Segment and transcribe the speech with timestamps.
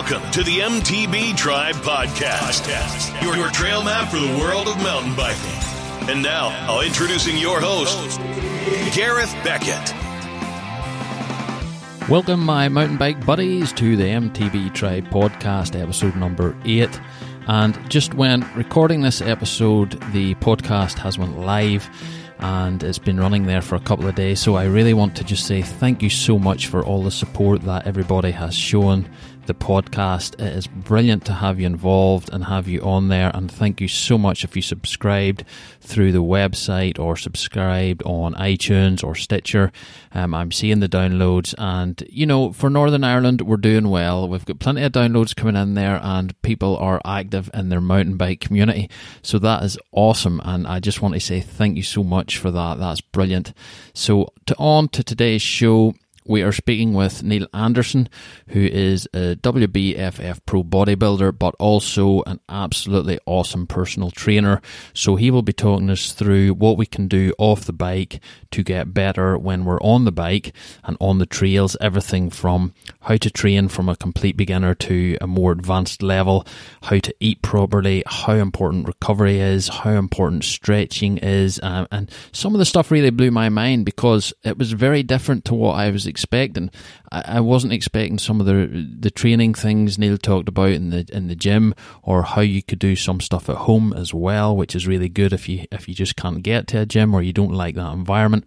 [0.00, 5.14] Welcome to the MTB Tribe Podcast, your, your trail map for the world of mountain
[5.14, 6.08] biking.
[6.08, 8.18] And now, I'll introducing your host,
[8.96, 9.94] Gareth Beckett.
[12.08, 16.98] Welcome, my mountain bike buddies, to the MTB Tribe Podcast, episode number eight.
[17.46, 21.90] And just when recording this episode, the podcast has went live
[22.38, 24.40] and it's been running there for a couple of days.
[24.40, 27.60] So I really want to just say thank you so much for all the support
[27.62, 29.06] that everybody has shown
[29.50, 30.34] the podcast.
[30.34, 33.32] It is brilliant to have you involved and have you on there.
[33.34, 35.44] And thank you so much if you subscribed
[35.80, 39.72] through the website or subscribed on iTunes or Stitcher.
[40.14, 44.28] Um, I'm seeing the downloads, and you know, for Northern Ireland, we're doing well.
[44.28, 48.16] We've got plenty of downloads coming in there, and people are active in their mountain
[48.16, 48.88] bike community.
[49.20, 52.52] So that is awesome, and I just want to say thank you so much for
[52.52, 52.78] that.
[52.78, 53.52] That's brilliant.
[53.94, 55.94] So, to on to today's show
[56.30, 58.08] we are speaking with Neil Anderson,
[58.50, 64.62] who is a WBFF pro bodybuilder, but also an absolutely awesome personal trainer.
[64.94, 68.20] So he will be talking us through what we can do off the bike
[68.52, 71.76] to get better when we're on the bike and on the trails.
[71.80, 76.46] Everything from how to train from a complete beginner to a more advanced level,
[76.82, 82.54] how to eat properly, how important recovery is, how important stretching is, um, and some
[82.54, 85.90] of the stuff really blew my mind because it was very different to what I
[85.90, 86.70] was expecting.
[87.10, 91.06] I, I wasn't expecting some of the the training things Neil talked about in the
[91.12, 94.76] in the gym, or how you could do some stuff at home as well, which
[94.76, 97.32] is really good if you if you just can't get to a gym or you
[97.32, 98.46] don't like that environment.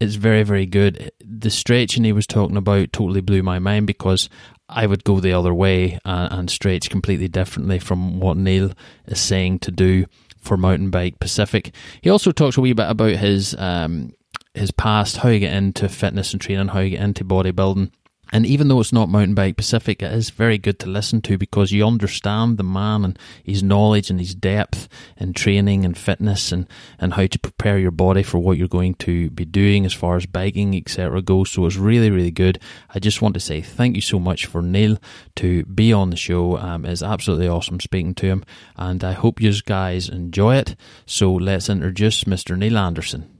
[0.00, 1.10] It's very very good.
[1.24, 4.28] The stretching he was talking about totally blew my mind because
[4.68, 8.72] I would go the other way and, and stretch completely differently from what Neil
[9.06, 10.06] is saying to do
[10.40, 11.74] for mountain bike specific.
[12.00, 14.12] He also talks a wee bit about his um,
[14.54, 17.90] his past, how you get into fitness and training, how you get into bodybuilding.
[18.30, 21.38] And even though it's not mountain bike specific, it is very good to listen to
[21.38, 26.52] because you understand the man and his knowledge and his depth in training and fitness
[26.52, 26.66] and,
[26.98, 30.16] and how to prepare your body for what you're going to be doing as far
[30.16, 31.22] as biking, etc.
[31.22, 31.50] goes.
[31.50, 32.60] So it's really, really good.
[32.94, 34.98] I just want to say thank you so much for Neil
[35.36, 36.58] to be on the show.
[36.58, 38.44] Um, it's absolutely awesome speaking to him.
[38.76, 40.76] And I hope you guys enjoy it.
[41.06, 42.56] So let's introduce Mr.
[42.56, 43.37] Neil Anderson.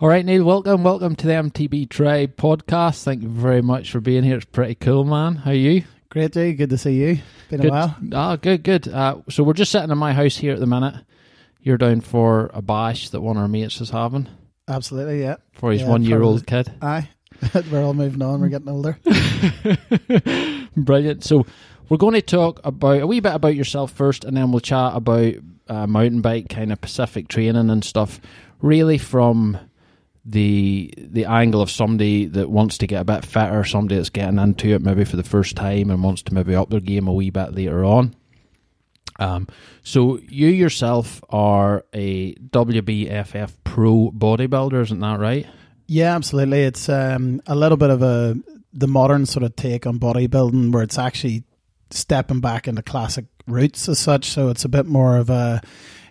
[0.00, 3.02] All right, Neil, welcome, welcome to the MTB Tribe podcast.
[3.02, 4.36] Thank you very much for being here.
[4.36, 5.34] It's pretty cool, man.
[5.34, 5.82] How are you?
[6.08, 6.52] Great, Jay.
[6.52, 7.18] Good to see you.
[7.50, 7.70] Been good.
[7.70, 7.96] a while.
[8.12, 8.86] Ah, good, good.
[8.86, 11.04] Uh, so we're just sitting in my house here at the minute.
[11.62, 14.28] You're down for a bash that one of our mates is having.
[14.68, 15.38] Absolutely, yeah.
[15.54, 16.72] For his yeah, one-year-old kid.
[16.80, 17.08] Aye.
[17.72, 18.40] we're all moving on.
[18.40, 19.00] We're getting older.
[20.76, 21.24] Brilliant.
[21.24, 21.44] So
[21.88, 24.94] we're going to talk about a wee bit about yourself first, and then we'll chat
[24.94, 25.34] about
[25.66, 28.20] uh, mountain bike kind of specific training and stuff.
[28.62, 29.58] Really, from
[30.28, 34.38] the the angle of somebody that wants to get a bit fitter, somebody that's getting
[34.38, 37.12] into it maybe for the first time and wants to maybe up their game a
[37.12, 38.14] wee bit later on.
[39.18, 39.48] Um,
[39.82, 45.46] so you yourself are a WBFF pro bodybuilder, isn't that right?
[45.86, 46.62] Yeah, absolutely.
[46.62, 48.36] It's um, a little bit of a
[48.74, 51.44] the modern sort of take on bodybuilding, where it's actually
[51.90, 54.26] stepping back into classic roots as such.
[54.26, 55.62] So it's a bit more of a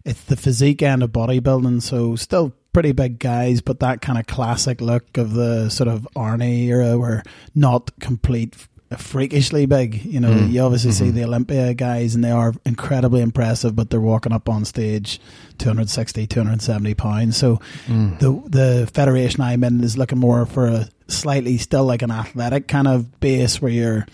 [0.04, 1.84] it's the physique end of bodybuilding.
[1.84, 6.08] So still pretty big guys, but that kind of classic look of the sort of
[6.16, 7.24] Arnie era, where
[7.56, 8.56] not complete
[8.96, 10.06] freakishly big.
[10.06, 10.52] You know, mm.
[10.52, 11.06] you obviously mm-hmm.
[11.06, 15.20] see the Olympia guys, and they are incredibly impressive, but they're walking up on stage
[15.58, 17.36] 260, 270 pounds.
[17.36, 18.20] So mm.
[18.20, 22.68] the the federation I'm in is looking more for a slightly still like an athletic
[22.68, 24.06] kind of base where you're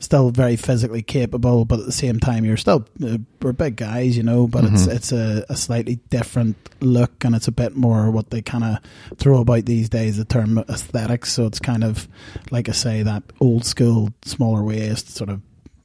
[0.00, 4.16] still very physically capable, but at the same time, you're still uh, we're big guys,
[4.16, 4.46] you know.
[4.46, 4.74] But mm-hmm.
[4.74, 8.64] it's it's a, a, slightly different look, and it's a bit more what they kind
[8.64, 8.78] of
[9.18, 11.32] throw about these days, the term aesthetics.
[11.32, 12.08] So it's kind of
[12.50, 15.40] like I say that old school, smaller waist, sort of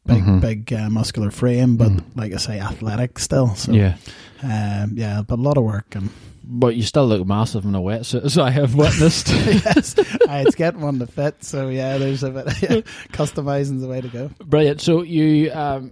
[0.06, 0.40] big mm-hmm.
[0.40, 2.04] big uh, muscular frame, but mm.
[2.16, 3.56] like I say, athletic still.
[3.56, 3.98] So yeah,
[4.44, 6.10] um, yeah, but a lot of work and
[6.48, 9.28] but you still look massive in a wetsuit, as I have witnessed.
[9.30, 9.96] yes,
[10.30, 11.44] I it's getting one to fit.
[11.44, 12.82] So yeah, there's a bit yeah,
[13.12, 14.32] customizing the way to go.
[14.44, 14.82] Brilliant.
[14.82, 15.92] So you um,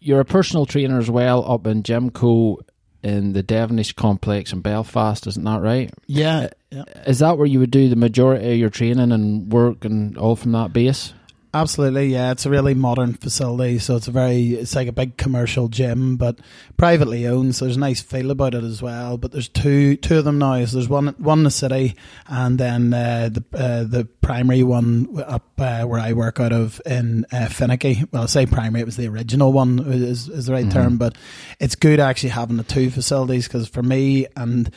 [0.00, 2.58] you're a personal trainer as well up in Gymco
[3.02, 5.92] in the Devenish complex in Belfast, isn't that right?
[6.06, 6.84] Yeah, yeah.
[7.06, 10.36] Is that where you would do the majority of your training and work and all
[10.36, 11.12] from that base?
[11.54, 12.32] Absolutely, yeah.
[12.32, 16.16] It's a really modern facility, so it's a very it's like a big commercial gym,
[16.16, 16.40] but
[16.76, 17.54] privately owned.
[17.54, 19.18] So there's a nice feel about it as well.
[19.18, 20.64] But there's two two of them now.
[20.64, 21.94] So there's one one in the city,
[22.26, 26.82] and then uh, the uh, the primary one up uh, where I work out of
[26.84, 28.08] in uh, Finaghy.
[28.10, 30.72] Well, I say primary, it was the original one is is the right mm-hmm.
[30.76, 31.16] term, but
[31.60, 34.72] it's good actually having the two facilities because for me and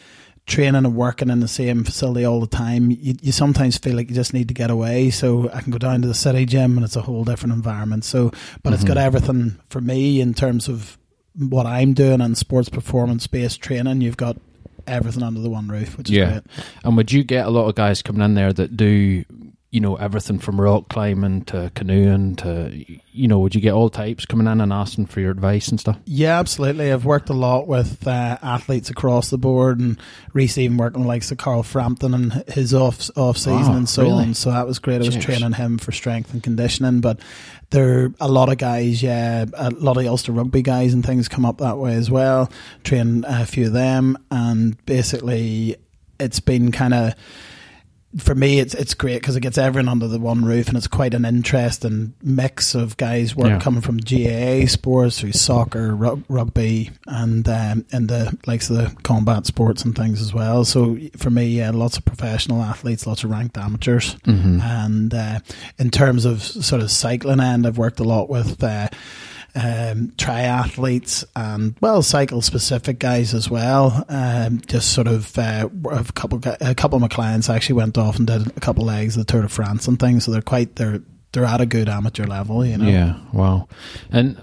[0.47, 4.09] training and working in the same facility all the time, you, you sometimes feel like
[4.09, 5.09] you just need to get away.
[5.09, 8.05] So I can go down to the city gym and it's a whole different environment.
[8.05, 8.73] So, but mm-hmm.
[8.73, 9.05] it's got mm-hmm.
[9.05, 10.97] everything for me in terms of
[11.37, 14.01] what I'm doing and sports performance based training.
[14.01, 14.37] You've got
[14.87, 16.31] everything under the one roof, which is yeah.
[16.31, 16.43] great.
[16.83, 19.25] And would you get a lot of guys coming in there that do
[19.69, 22.71] you know everything from rock climbing to canoeing to
[23.11, 25.79] you know would you get all types coming in and asking for your advice and
[25.79, 25.97] stuff?
[26.05, 26.91] Yeah absolutely.
[26.91, 29.99] I've worked a lot with uh, athletes across the board and
[30.33, 34.03] Reese even working likes of Carl Frampton and his off off season oh, and so
[34.03, 34.23] really?
[34.23, 35.01] on so that was great.
[35.01, 37.19] I was training him for strength and conditioning but
[37.69, 41.27] there are a lot of guys yeah a lot of Ulster rugby guys and things
[41.27, 42.49] come up that way as well.
[42.85, 45.75] Train a few of them and basically
[46.19, 47.13] it's been kind of
[48.17, 50.87] for me, it's it's great because it gets everyone under the one roof, and it's
[50.87, 53.59] quite an interesting mix of guys work yeah.
[53.59, 59.45] coming from GAA sports through soccer, rugby, and um, and the likes of the combat
[59.45, 60.65] sports and things as well.
[60.65, 64.61] So for me, yeah, lots of professional athletes, lots of ranked amateurs, mm-hmm.
[64.61, 65.39] and uh,
[65.77, 68.63] in terms of sort of cycling end, I've worked a lot with.
[68.63, 68.89] Uh,
[69.57, 74.05] um, triathletes and well, cycle specific guys as well.
[74.07, 78.17] Um, just sort of uh, a couple a couple of my clients actually went off
[78.17, 80.25] and did a couple of legs of the Tour de France and things.
[80.25, 81.01] So they're quite they're
[81.31, 82.87] they're at a good amateur level, you know.
[82.87, 83.67] Yeah, wow.
[84.11, 84.39] And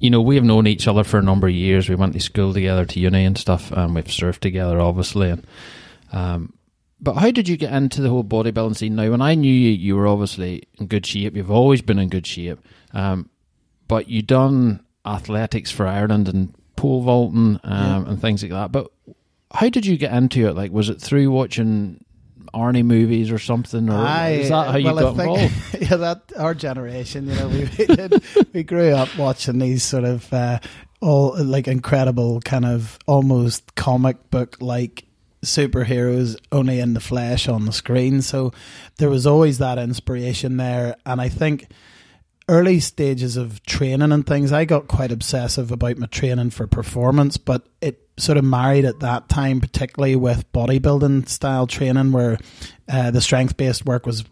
[0.00, 1.88] you know, we have known each other for a number of years.
[1.88, 5.30] We went to school together, to uni and stuff, and we've surfed together, obviously.
[5.30, 5.46] And
[6.12, 6.54] um,
[7.00, 8.96] but how did you get into the whole bodybuilding scene?
[8.96, 11.36] Now, when I knew you, you were obviously in good shape.
[11.36, 12.58] You've always been in good shape.
[12.92, 13.30] Um,
[13.88, 18.10] but you done athletics for Ireland and pole vaulting um, yeah.
[18.10, 18.72] and things like that.
[18.72, 18.90] But
[19.52, 20.54] how did you get into it?
[20.54, 22.04] Like, was it through watching
[22.52, 25.54] Arnie movies or something, or I, is that how you got think, involved?
[25.90, 28.22] Yeah, that our generation, you know, we we, did,
[28.52, 30.60] we grew up watching these sort of uh,
[31.00, 35.04] all like incredible kind of almost comic book like
[35.44, 38.22] superheroes only in the flesh on the screen.
[38.22, 38.52] So
[38.96, 41.68] there was always that inspiration there, and I think
[42.48, 47.36] early stages of training and things, I got quite obsessive about my training for performance,
[47.36, 52.38] but it sort of married at that time, particularly with bodybuilding style training, where
[52.88, 54.24] uh, the strength based work was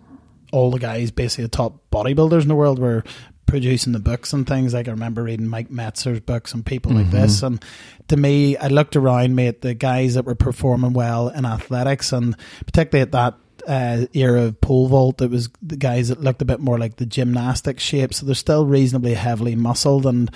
[0.52, 3.02] all the guys, basically the top bodybuilders in the world, were
[3.46, 4.72] producing the books and things.
[4.72, 7.02] Like I remember reading Mike Mentzer's books and people mm-hmm.
[7.02, 7.42] like this.
[7.42, 7.62] And
[8.08, 12.12] to me, I looked around me at the guys that were performing well in athletics,
[12.12, 12.36] and
[12.66, 13.34] particularly at that
[13.66, 16.96] uh, era of pole vault, it was the guys that looked a bit more like
[16.96, 18.14] the gymnastic shape.
[18.14, 20.30] So they're still reasonably heavily muscled, and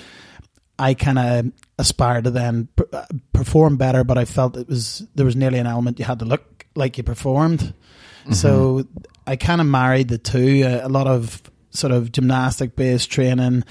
[0.79, 4.05] I kind of aspired to then uh, perform better.
[4.05, 6.99] But I felt it was there was nearly an element you had to look like
[6.99, 7.61] you performed.
[7.61, 8.33] Mm-hmm.
[8.33, 8.87] So
[9.27, 10.63] I kind of married the two.
[10.65, 13.65] Uh, a lot of sort of gymnastic based training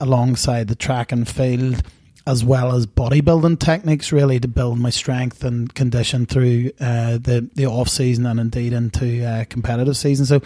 [0.00, 1.82] alongside the track and field
[2.28, 7.48] as well as bodybuilding techniques, really to build my strength and condition through uh, the
[7.54, 10.26] the off season and indeed into uh, competitive season.
[10.26, 10.42] So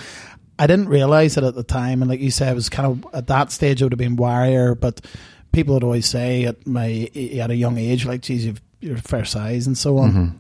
[0.60, 3.14] I didn't realize it at the time, and like you said, it was kind of
[3.14, 5.00] at that stage I would have been warrior, but
[5.50, 9.24] people would always say at my at a young age, like, "Geez, you've your fair
[9.24, 10.12] size" and so on.
[10.12, 10.36] Mm-hmm.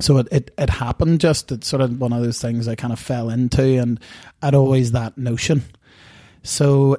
[0.00, 2.92] So it, it, it happened just it's sort of one of those things I kind
[2.92, 3.98] of fell into, and
[4.42, 5.62] I'd always that notion.
[6.42, 6.98] So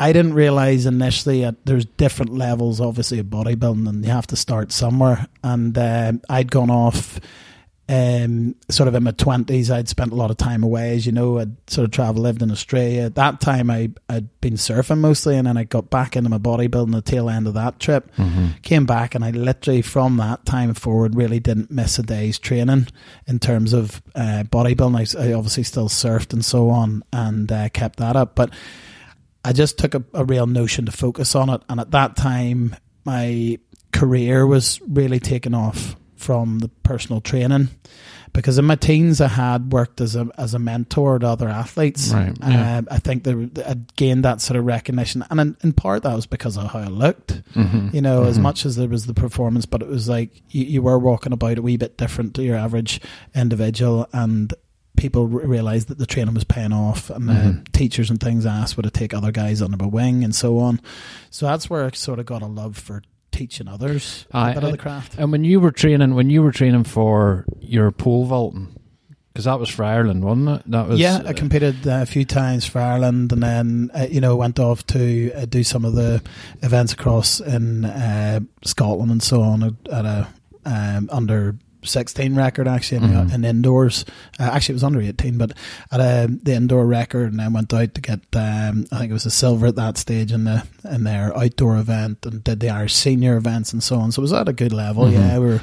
[0.00, 4.36] I didn't realize initially that there's different levels, obviously, of bodybuilding, and you have to
[4.36, 5.26] start somewhere.
[5.42, 7.18] And uh, I'd gone off
[7.88, 9.70] um, sort of in my 20s.
[9.70, 11.38] I'd spent a lot of time away, as you know.
[11.38, 13.02] I'd sort of traveled, lived in Australia.
[13.02, 16.38] At that time, I, I'd been surfing mostly, and then I got back into my
[16.38, 18.14] bodybuilding the tail end of that trip.
[18.16, 18.48] Mm-hmm.
[18.62, 22.88] Came back, and I literally, from that time forward, really didn't miss a day's training
[23.26, 25.16] in terms of uh, bodybuilding.
[25.18, 28.34] I, I, obviously still surfed and so on, and uh, kept that up.
[28.34, 28.50] But
[29.48, 31.62] I just took a, a real notion to focus on it.
[31.70, 32.76] And at that time,
[33.06, 33.58] my
[33.92, 37.70] career was really taken off from the personal training
[38.34, 42.12] because in my teens I had worked as a as a mentor to other athletes.
[42.12, 42.78] Right, yeah.
[42.78, 46.14] uh, I think that I gained that sort of recognition, and in, in, part that
[46.14, 47.42] was because of how I looked.
[47.54, 48.30] Mm-hmm, you know, mm-hmm.
[48.30, 51.32] as much as there was the performance, but it was like you, you, were walking
[51.32, 53.00] about a wee bit different to your average
[53.34, 54.52] individual, and
[54.98, 57.62] people realized that the training was paying off, and mm-hmm.
[57.72, 60.80] teachers and things asked would I take other guys under my wing and so on.
[61.30, 64.76] So that's where I sort of got a love for teaching others uh, of the
[64.76, 65.14] craft.
[65.16, 68.74] And when you were training, when you were training for your pole vaulting,
[69.32, 70.70] because that was for Ireland, wasn't it?
[70.70, 71.22] That was yeah.
[71.24, 74.84] I competed uh, a few times for Ireland, and then uh, you know went off
[74.88, 76.20] to uh, do some of the
[76.62, 80.28] events across in uh, Scotland and so on at a
[80.64, 83.32] um, under 16 record actually in, Mhm.
[83.34, 84.04] in indoors.
[84.38, 85.52] Uh, actually, it was under 18, but
[85.92, 89.14] at uh, the indoor record, and then went out to get um, I think it
[89.14, 92.70] was a silver at that stage in the in their outdoor event, and did the
[92.70, 94.12] Irish senior events and so on.
[94.12, 95.04] So it was at a good level.
[95.06, 95.12] Mhm.
[95.12, 95.60] Yeah, we were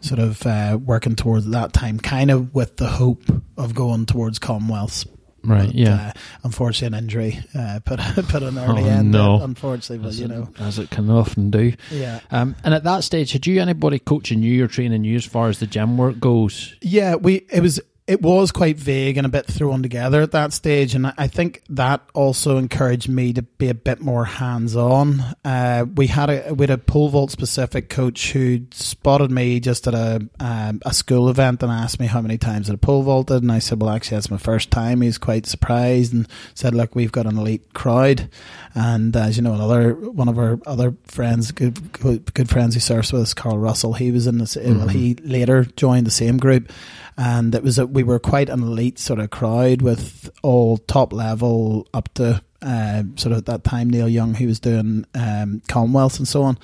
[0.00, 3.22] sort of uh, working towards that time, kind of with the hope
[3.56, 5.06] of going towards Commonwealths.
[5.46, 5.66] Right.
[5.66, 6.12] But, Yeah.
[6.14, 9.12] Uh, unfortunately, an injury uh, put put an early Oh, end.
[9.12, 9.40] no.
[9.42, 11.72] Unfortunately, but as, you it, know, as it can often do.
[11.90, 12.20] yeah.
[12.30, 15.48] Um, and at that stage, had you anybody coaching you or training you as far
[15.48, 16.74] as the gym work goes?
[16.82, 20.52] Yeah, we it was it was quite vague and a bit thrown together at that
[20.52, 25.22] stage, and I- think that also encouraged me to be a bit more hands on.
[25.44, 29.88] Uh, we had a we had a pole vault specific coach who spotted me just
[29.88, 33.42] at a um, a school event and asked me how many times I pole vaulted,
[33.42, 35.00] and I said, well, actually, that's my first time.
[35.00, 38.30] He was quite surprised and said, look, we've got an elite crowd,
[38.74, 42.80] and as you know, another one of our other friends, good good, good friends who
[42.80, 44.56] surfs with us, Carl Russell, he was in this.
[44.56, 46.70] Well, he later joined the same group
[47.16, 51.12] and it was a, we were quite an elite sort of crowd with all top
[51.12, 55.62] level up to uh, sort of at that time Neil Young who was doing um,
[55.68, 56.58] Commonwealth and so on.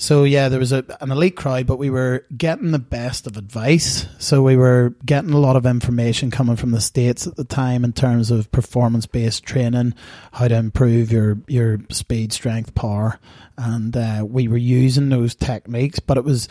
[0.00, 3.36] So yeah, there was a, an elite crowd, but we were getting the best of
[3.36, 4.06] advice.
[4.18, 7.84] So we were getting a lot of information coming from the states at the time
[7.84, 9.92] in terms of performance based training,
[10.32, 13.20] how to improve your your speed, strength, power,
[13.58, 16.00] and uh, we were using those techniques.
[16.00, 16.48] But it was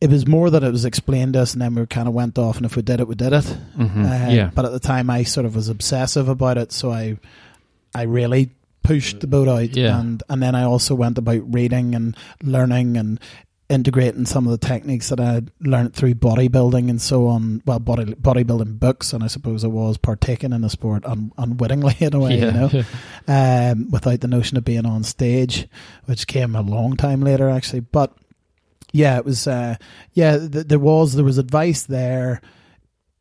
[0.00, 2.38] it was more that it was explained to us, and then we kind of went
[2.38, 3.44] off, and if we did it, we did it.
[3.76, 4.04] Mm-hmm.
[4.04, 4.50] Uh, yeah.
[4.54, 7.18] But at the time, I sort of was obsessive about it, so I,
[7.94, 8.50] I really
[8.82, 10.00] pushed the boat out, Yeah.
[10.00, 13.20] and and then I also went about reading and learning and
[13.68, 17.62] integrating some of the techniques that I learned through bodybuilding and so on.
[17.66, 21.94] Well, body bodybuilding books, and I suppose I was partaking in the sport un, unwittingly
[22.00, 22.46] in a way, yeah.
[22.46, 22.84] you know
[23.72, 25.68] um, without the notion of being on stage,
[26.06, 27.80] which came a long time later, actually.
[27.80, 28.12] But
[28.92, 29.46] yeah, it was.
[29.46, 29.76] Uh,
[30.12, 32.40] yeah, th- there was there was advice there.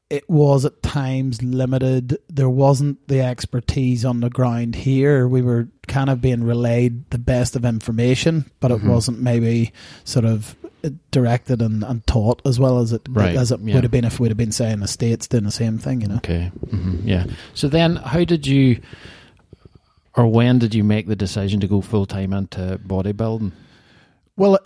[0.09, 2.17] It was at times limited.
[2.29, 5.27] There wasn't the expertise on the ground here.
[5.27, 8.89] We were kind of being relayed the best of information, but it Mhm.
[8.89, 9.71] wasn't maybe
[10.05, 10.55] sort of
[11.11, 13.75] directed and, and taught as well as it Right, as it yeah.
[13.75, 16.01] would have been if we'd have been say in the states doing the same thing.
[16.01, 16.15] You know.
[16.15, 16.51] Okay.
[16.71, 17.25] hmm Yeah.
[17.53, 18.79] So then, how did you,
[20.15, 23.51] or when did you make the decision to go full time into bodybuilding?
[24.37, 24.57] Well,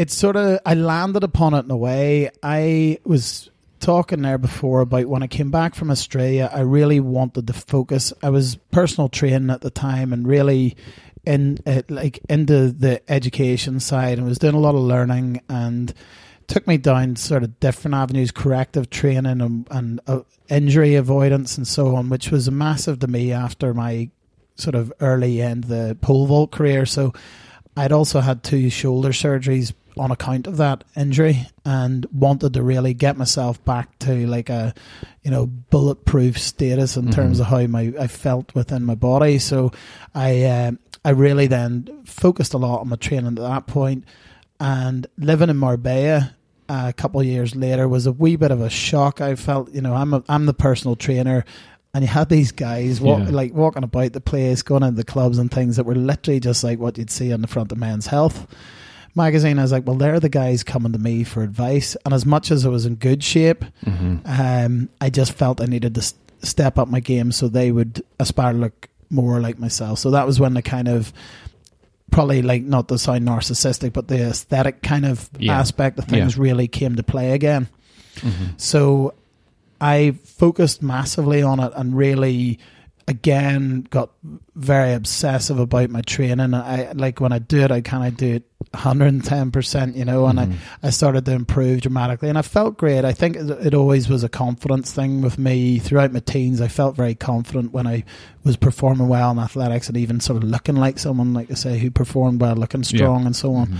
[0.00, 2.30] it's sort of I landed upon it in a way.
[2.42, 6.50] I was talking there before about when I came back from Australia.
[6.50, 8.10] I really wanted to focus.
[8.22, 10.74] I was personal training at the time and really
[11.26, 15.92] in uh, like into the education side and was doing a lot of learning and
[16.46, 21.68] took me down sort of different avenues, corrective training and, and uh, injury avoidance and
[21.68, 24.08] so on, which was massive to me after my
[24.54, 26.86] sort of early end the pole vault career.
[26.86, 27.12] So
[27.76, 32.94] I'd also had two shoulder surgeries on account of that injury and wanted to really
[32.94, 34.72] get myself back to like a
[35.22, 37.40] you know bulletproof status in terms Mhm.
[37.40, 39.38] of how my I felt within my body.
[39.38, 39.72] So
[40.14, 40.72] I uh,
[41.04, 44.04] I really then focused a lot on my training at that point.
[44.58, 46.32] And living in Marbella
[46.68, 49.72] a couple of years later was a wee bit of a shock I felt.
[49.74, 51.44] You know I'm a, I'm the personal trainer.
[51.92, 53.30] And you had these guys walk, Yeah.
[53.30, 56.62] like walking about the place, going into the clubs and things that were literally just
[56.62, 58.46] like what you'd see on the front of Men's Health
[59.14, 59.58] magazine.
[59.58, 61.96] I was like, well, they're the guys coming to me for advice.
[62.04, 64.16] And as much as I was in good shape, Mm-hmm.
[64.24, 66.12] um, I just felt I needed to
[66.42, 69.98] step up my game so they would aspire to look more like myself.
[69.98, 71.12] So that was when the kind of
[72.10, 75.58] probably like not to sound narcissistic, but the aesthetic kind of Yeah.
[75.58, 77.68] aspect of things really came to play again.
[78.20, 79.14] hmm So
[79.80, 82.58] I focused massively on it and really
[83.10, 84.10] again got
[84.54, 86.54] very obsessive about my training.
[86.54, 90.38] I like when I do it I kind of do it 110%, you know, and
[90.38, 90.52] Mhm.
[90.82, 93.04] I, I started to improve dramatically and I felt great.
[93.04, 96.60] I think it it always was a confidence thing with me throughout my teens.
[96.60, 98.04] I felt very confident when I
[98.44, 101.78] was performing well in athletics and even sort of looking like someone like I say
[101.78, 103.66] who performed well, looking strong and so on.
[103.68, 103.76] Mhm.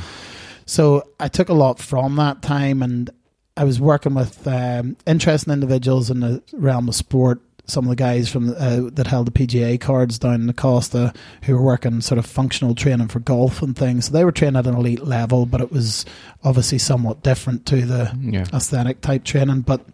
[0.66, 3.10] So I took a lot from that time, and
[3.56, 7.40] I was working with um, interesting individuals in the realm of sport.
[7.66, 11.12] Some of the guys from uh, that held the PGA cards down in the Costa
[11.44, 14.06] who were working sort of functional training for golf and things.
[14.06, 16.04] So they were training at an elite level, but it was
[16.42, 18.44] obviously somewhat different to the Yeah.
[18.52, 19.60] aesthetic type training.
[19.62, 19.84] But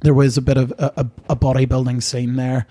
[0.00, 2.66] there was a bit of a, a, a bodybuilding scene there,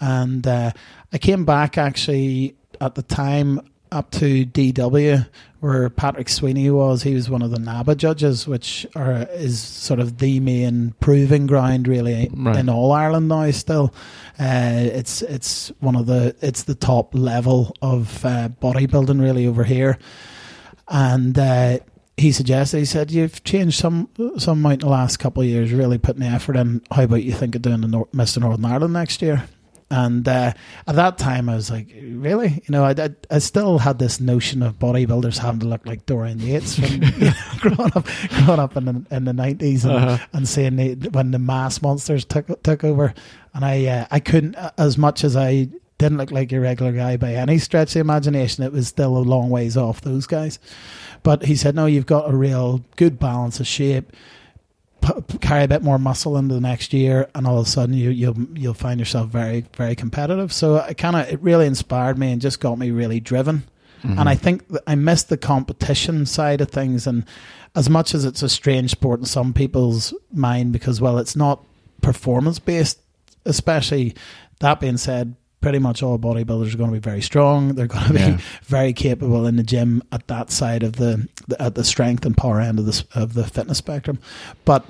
[0.00, 0.72] and uh,
[1.12, 3.60] I came back actually at the time
[3.92, 5.26] up to DW
[5.60, 7.04] where Patrick Sweeney was.
[7.04, 11.46] He was one of the NABBA judges, which are is sort of the main proving
[11.46, 12.56] ground really Right.
[12.56, 13.48] in all Ireland now.
[13.52, 13.94] Still,
[14.40, 19.64] uh, it's it's one of the it's the top level of uh, bodybuilding really over
[19.64, 19.98] here,
[20.88, 21.38] and.
[21.38, 21.78] Uh,
[22.18, 24.06] he suggested, he said, You've changed some
[24.36, 26.82] some amount in the last couple of years, really putting the effort in.
[26.90, 28.38] How about you think of doing the Nor- Mr.
[28.38, 29.44] Northern Ireland next year?
[29.92, 30.54] And uh,
[30.86, 32.48] at that time, I was like, really?
[32.48, 36.06] You know, I, I, I, still had this notion of bodybuilders having to look like
[36.06, 39.92] Dorian Yates from you know, growing up, growing up in the in the nineties, and,
[39.92, 40.26] uh-huh.
[40.32, 43.12] and seeing the, when the mass monsters took took over,
[43.52, 45.68] and I uh, I couldn't as much as I
[45.98, 48.64] didn't look like your regular guy by any stretch of the imagination.
[48.64, 50.58] It was still a long ways off those guys,
[51.22, 54.10] but he said, no, you've got a real good balance of shape
[55.02, 57.94] p- carry a bit more muscle into the next year, and all of a sudden
[57.94, 60.52] you, you'll you'll find yourself very very competitive.
[60.52, 63.64] So it kind of it really inspired me and just got me really driven.
[64.02, 64.18] Mm-hmm.
[64.18, 67.06] And I think I missed the competition side of things.
[67.06, 67.24] And
[67.74, 71.64] as much as it's a strange sport in some people's mind, because well, it's not
[72.00, 73.00] performance based,
[73.44, 74.14] especially.
[74.60, 77.74] That being said, pretty much all bodybuilders are going to be very strong.
[77.74, 78.38] They're going to be yeah.
[78.64, 82.36] very capable in the gym at that side of the, the, at the strength and
[82.36, 84.18] power end of the of the fitness spectrum.
[84.66, 84.84] But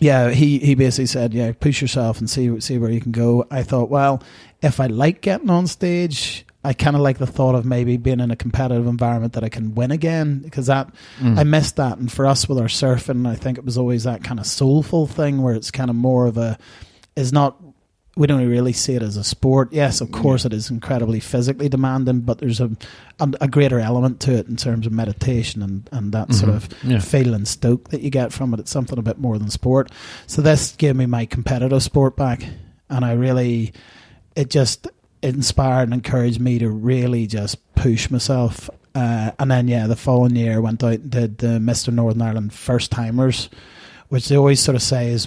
[0.00, 3.46] yeah, he he basically said, yeah, push yourself and see see where you can go.
[3.50, 4.22] I thought, well,
[4.60, 6.44] if I like getting on stage.
[6.66, 9.50] I kind of like the thought of maybe being in a competitive environment that I
[9.50, 11.38] can win again because that mm.
[11.38, 11.98] I missed that.
[11.98, 15.06] And for us with our surfing, I think it was always that kind of soulful
[15.06, 16.56] thing where it's kind of more of a
[17.16, 17.58] is not
[18.16, 19.72] we don't really see it as a sport.
[19.72, 20.48] Yes, of course, yeah.
[20.48, 22.70] it is incredibly physically demanding, but there's a,
[23.18, 26.38] a, a greater element to it in terms of meditation and, and that mm-hmm.
[26.38, 27.00] sort of yeah.
[27.00, 28.60] feel and stoke that you get from it.
[28.60, 29.90] It's something a bit more than sport.
[30.26, 32.44] So this gave me my competitive sport back,
[32.88, 33.72] and I really,
[34.36, 34.86] it just
[35.22, 38.70] inspired and encouraged me to really just push myself.
[38.94, 42.52] Uh, and then yeah, the following year went out and did the Mister Northern Ireland
[42.52, 43.50] first timers,
[44.08, 45.26] which they always sort of say is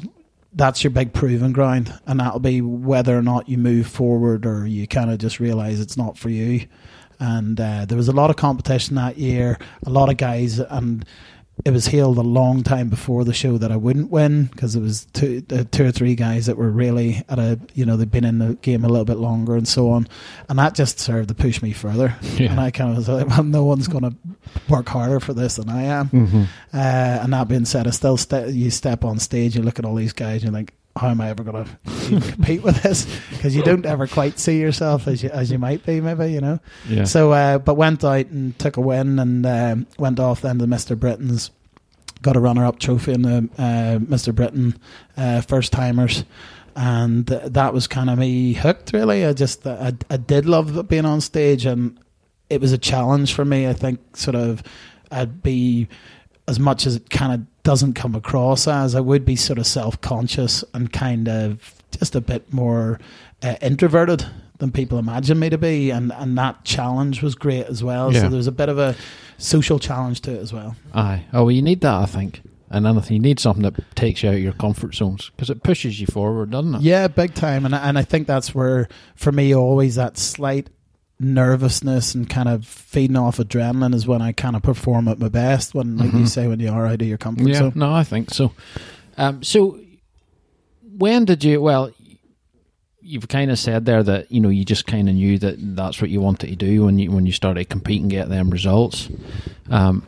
[0.58, 4.66] that's your big proving ground, and that'll be whether or not you move forward or
[4.66, 6.68] you kind of just realize it's not for you.
[7.20, 11.06] And uh, there was a lot of competition that year, a lot of guys, and
[11.66, 14.82] it was hailed a long time before the show that I wouldn't win because it
[14.82, 18.12] was two, uh, two or three guys that were really at a you know they'd
[18.12, 20.08] been in the game a little bit longer and so on,
[20.50, 22.16] and that just served to push me further.
[22.38, 22.52] Yeah.
[22.52, 24.16] And I kind of was like, well, no one's going to
[24.70, 26.10] work harder for this than I am.
[26.10, 26.44] Mm-hmm.
[26.74, 26.78] Uh,
[27.24, 29.96] and that being said, I still ste- you step on stage, you look at all
[29.96, 33.07] these guys, you're like, how am I ever going to compete with this?
[33.29, 36.42] Because you don't ever quite see yourself as you as you might be, maybe you
[36.42, 36.60] know.
[36.88, 37.05] Yeah.
[37.05, 40.68] So, uh, but went out and took a win and uh, went off then to
[40.68, 41.51] Mister Britain's.
[42.24, 44.75] Got a runner-up trophy in the uh, Mister Britain
[45.16, 46.24] uh, first timers,
[46.75, 48.92] and that was kind of me hooked.
[48.92, 52.00] Really, I just I, I did love being on stage, and
[52.50, 53.68] it was a challenge for me.
[53.68, 54.64] I think sort of
[55.12, 55.88] I'd be
[56.48, 58.96] as much as it kind of doesn't come across as.
[58.96, 63.00] I would be sort of self conscious and kind of just a bit more
[63.44, 64.25] uh, introverted
[64.60, 68.14] than people imagine me to be, and and that challenge was great as well.
[68.14, 68.22] Yeah.
[68.22, 68.96] So there's a bit of a
[69.38, 70.75] social challenge to it as well.
[70.94, 71.25] Aye.
[71.33, 72.42] Oh, well, you need that, I think.
[72.70, 75.64] And anything you need something that takes you out of your comfort zones because it
[75.64, 76.81] pushes you forward, doesn't it?
[76.81, 77.66] Yeah, big time.
[77.66, 80.70] And and I think that's where for me always that slight
[81.20, 85.30] nervousness and kind of feeding off adrenaline is when I kind of perform at my
[85.30, 85.74] best.
[85.74, 86.20] When, like mm-hmm.
[86.20, 87.74] you say, when you are out of your comfort yeah, zone.
[87.75, 88.53] No, I think so.
[89.18, 89.80] Um, so,
[90.98, 91.62] when did you?
[91.62, 91.92] Well,
[93.01, 96.01] you've kind of said there that you know you just kind of knew that that's
[96.01, 99.10] what you wanted to do when you when you started competing, get them results.
[99.70, 100.08] Um,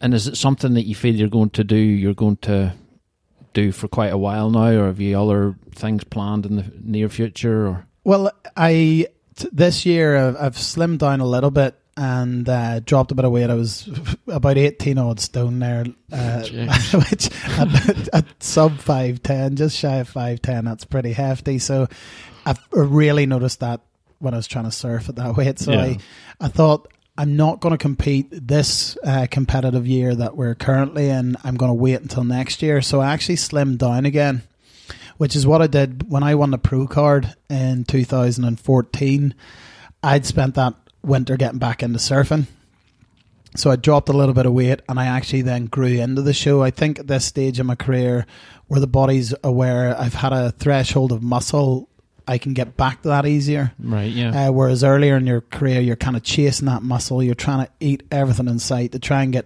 [0.00, 1.76] and is it something that you feel you're going to do?
[1.76, 2.74] You're going to
[3.52, 7.08] do for quite a while now, or have you other things planned in the near
[7.08, 7.66] future?
[7.66, 9.08] Or well, I
[9.52, 13.32] this year I've, I've, slimmed down a little bit and uh, dropped a bit of
[13.32, 13.50] weight.
[13.50, 13.88] I was
[14.26, 16.42] about 18 odd stone there, uh,
[17.10, 21.58] which at, at, sub 5'10, just shy of 5'10, that's pretty hefty.
[21.58, 21.88] So
[22.46, 23.80] I've really noticed that
[24.18, 25.58] when I was trying to surf at that weight.
[25.58, 25.82] So yeah.
[25.82, 25.98] I,
[26.40, 31.36] I thought I'm not going to compete this uh, competitive year that we're currently in.
[31.44, 32.80] I'm going to wait until next year.
[32.80, 34.42] So I actually slimmed down again
[35.20, 39.34] which is what I did when I won the pro card in 2014.
[40.02, 42.46] I'd spent that winter getting back into surfing.
[43.54, 46.32] So I dropped a little bit of weight and I actually then grew into the
[46.32, 46.62] show.
[46.62, 48.24] I think at this stage of my career
[48.68, 51.90] where the body's aware I've had a threshold of muscle,
[52.26, 53.74] I can get back to that easier.
[53.78, 54.46] Right, yeah.
[54.46, 57.22] Uh, whereas earlier in your career, you're kind of chasing that muscle.
[57.22, 59.44] You're trying to eat everything in sight to try and get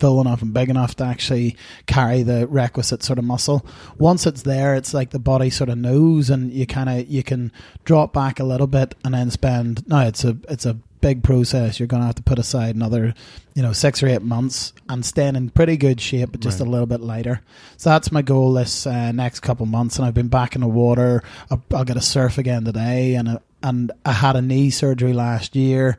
[0.00, 1.56] full enough and big enough to actually
[1.86, 3.66] carry the requisite sort of muscle.
[3.98, 7.22] Once it's there, it's like the body sort of knows, and you kind of you
[7.22, 7.52] can
[7.84, 9.86] drop back a little bit and then spend.
[9.88, 11.78] No, it's a it's a big process.
[11.78, 13.14] You're going to have to put aside another,
[13.54, 16.66] you know, six or eight months and staying in pretty good shape, but just right.
[16.66, 17.40] a little bit lighter.
[17.76, 19.96] So that's my goal this uh, next couple months.
[19.96, 21.22] And I've been back in the water.
[21.50, 25.12] I'll, I'll get a surf again today, and a, and I had a knee surgery
[25.12, 25.98] last year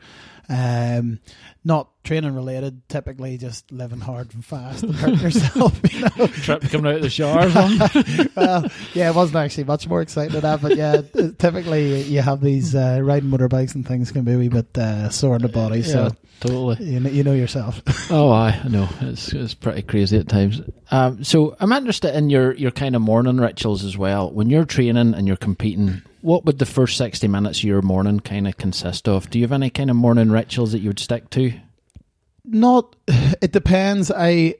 [0.49, 1.19] Um,
[1.63, 5.79] not training related, typically just living hard and fast and hurt yourself.
[5.91, 6.27] You know?
[6.27, 7.49] Trip coming out of the shower.
[8.35, 11.01] well, yeah, it wasn't actually much more exciting than that, but yeah,
[11.37, 15.09] typically you have these uh, riding motorbikes and things can be a wee bit uh,
[15.09, 15.79] sore in the body.
[15.79, 16.83] yeah, So totally.
[16.85, 17.81] you know, you know yourself.
[18.11, 20.61] Oh, I know it's it's pretty crazy at times.
[20.89, 24.31] Um, so I'm interested in your your kind of morning rituals as well.
[24.31, 28.19] When you're training and you're competing, what would the first sixty minutes of your morning
[28.19, 29.29] kind of consist of?
[29.29, 31.53] Do you have any kind of morning rituals that you would stick to?
[32.45, 32.95] Not.
[33.41, 34.11] It depends.
[34.11, 34.55] I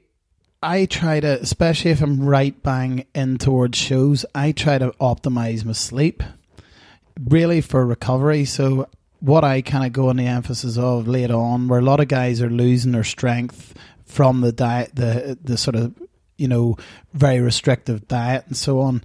[0.62, 5.64] I try to, especially if I'm right bang in towards shows, I try to optimize
[5.64, 6.22] my sleep,
[7.28, 8.44] really for recovery.
[8.44, 8.88] So
[9.20, 12.08] what I kind of go on the emphasis of later on, where a lot of
[12.08, 15.94] guys are losing their strength from the diet, the the sort of
[16.36, 16.76] you know
[17.14, 19.02] very restrictive diet and so on.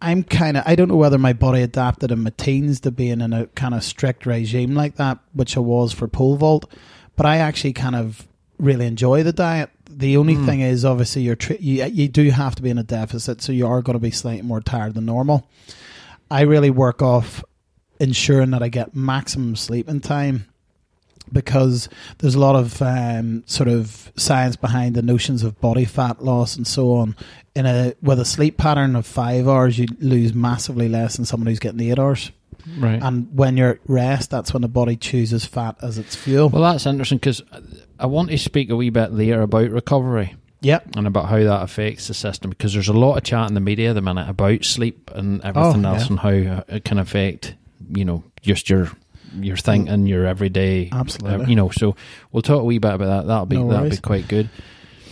[0.00, 3.20] I'm kind of I don't know whether my body adapted in my teens to being
[3.20, 6.70] in a kind of strict regime like that, which I was for pole vault,
[7.16, 8.26] but I actually kind of
[8.58, 9.70] really enjoy the diet.
[9.90, 10.46] The only hmm.
[10.46, 13.52] thing is, obviously, you're tri- you you do have to be in a deficit, so
[13.52, 15.48] you are going to be slightly more tired than normal.
[16.30, 17.42] I really work off
[17.98, 20.46] ensuring that I get maximum sleeping time
[21.32, 21.88] because
[22.18, 26.56] there's a lot of um, sort of science behind the notions of body fat loss
[26.56, 27.16] and so on.
[27.54, 31.46] In a with a sleep pattern of five hours, you lose massively less than someone
[31.46, 32.30] who's getting eight hours.
[32.78, 33.02] Right.
[33.02, 36.48] And when you're at rest, that's when the body chooses fat as its fuel.
[36.50, 37.42] well, that's interesting because
[37.98, 40.34] I want to speak a wee bit later about recovery.
[40.60, 40.96] Yep.
[40.96, 43.60] and about how that affects the system because there's a lot of chat in the
[43.60, 46.08] media at the minute about sleep and everything Oh, else yeah.
[46.08, 47.54] and how it can affect
[47.94, 48.90] you know just your
[49.42, 51.44] your thing thinking your everyday Absolutely.
[51.44, 51.96] uh, you know so
[52.32, 54.48] we'll talk a wee bit about that that'll be No that'll be quite good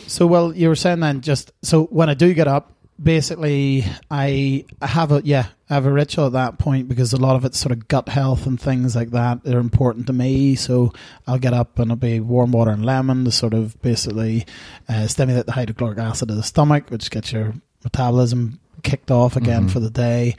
[0.08, 4.64] So, well, you were saying then just so when I do get up, basically I
[4.80, 7.58] have a yeah I have a ritual at that point because a lot of it's
[7.58, 10.54] sort of gut health and things like that are important to me.
[10.54, 10.92] So
[11.26, 14.46] I'll get up and it'll be warm water and lemon to sort of basically
[14.88, 19.66] uh, stimulate the hydrochloric acid of the stomach, which gets your metabolism kicked off again
[19.66, 19.70] Mhm.
[19.72, 20.36] for the day.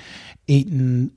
[0.48, 1.12] Eating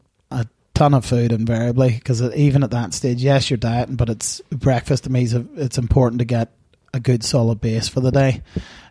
[0.81, 5.11] of food invariably because even at that stage, yes, you're dieting, but it's breakfast to
[5.11, 5.25] me
[5.57, 6.53] it's important to get
[6.93, 8.43] a good solid base for the day.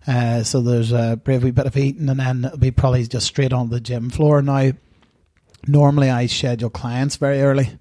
[0.08, 3.28] Uh, so there's a brave wee bit of eating, and then it'll be probably just
[3.28, 4.42] straight on the gym floor.
[4.42, 4.72] Now,
[5.68, 7.78] normally I schedule clients very early,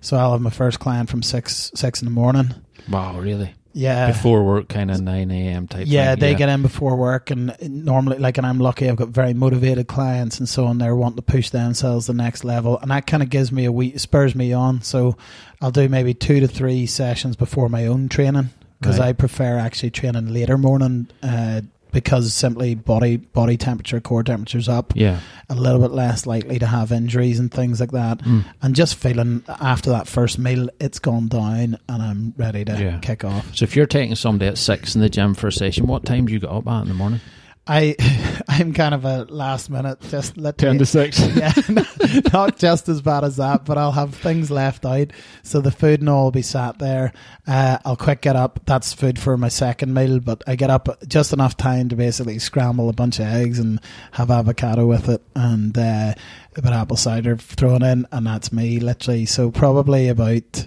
[0.00, 2.54] so I'll have my first client from six six in the morning.
[2.88, 6.20] wow really Yeah, before work kind of 9am type yeah, thing.
[6.20, 8.88] they get in before work, and normally, like, and I'm lucky.
[8.88, 10.78] I've got very motivated clients, and so on.
[10.78, 13.72] They're wanting to push themselves the next level, and that kind of gives me a
[13.72, 14.82] week, spurs me on.
[14.82, 15.16] So
[15.60, 18.50] I'll do maybe two to three sessions before my own training
[18.80, 19.08] because Right.
[19.08, 21.08] I prefer actually training later morning.
[21.22, 21.60] Uh,
[21.92, 25.20] because simply body body temperature, core temperature's up, yeah
[25.50, 28.18] a little bit less likely to have injuries and things like that.
[28.18, 28.44] Mm.
[28.60, 32.98] And just feeling after that first meal, it's gone down, and I'm ready to Yeah.
[32.98, 33.54] kick off.
[33.56, 36.26] so if you're taking somebody at 6 in the gym for a session what time
[36.26, 37.20] do you get up at in the morning
[37.68, 37.94] I
[38.48, 41.52] I'm kind of a last minute, just let ten to 6 yeah,
[42.32, 45.08] not just as bad as that, but I'll have things left out.
[45.42, 47.12] So the food and all will be sat there.
[47.46, 48.60] Uh, I'll quick get up.
[48.64, 52.38] That's food for my second meal, but I get up just enough time to basically
[52.38, 53.80] scramble a bunch of eggs and
[54.12, 56.14] have avocado with it and uh,
[56.56, 59.26] a bit of apple cider thrown in, and that's me literally.
[59.26, 60.66] So probably about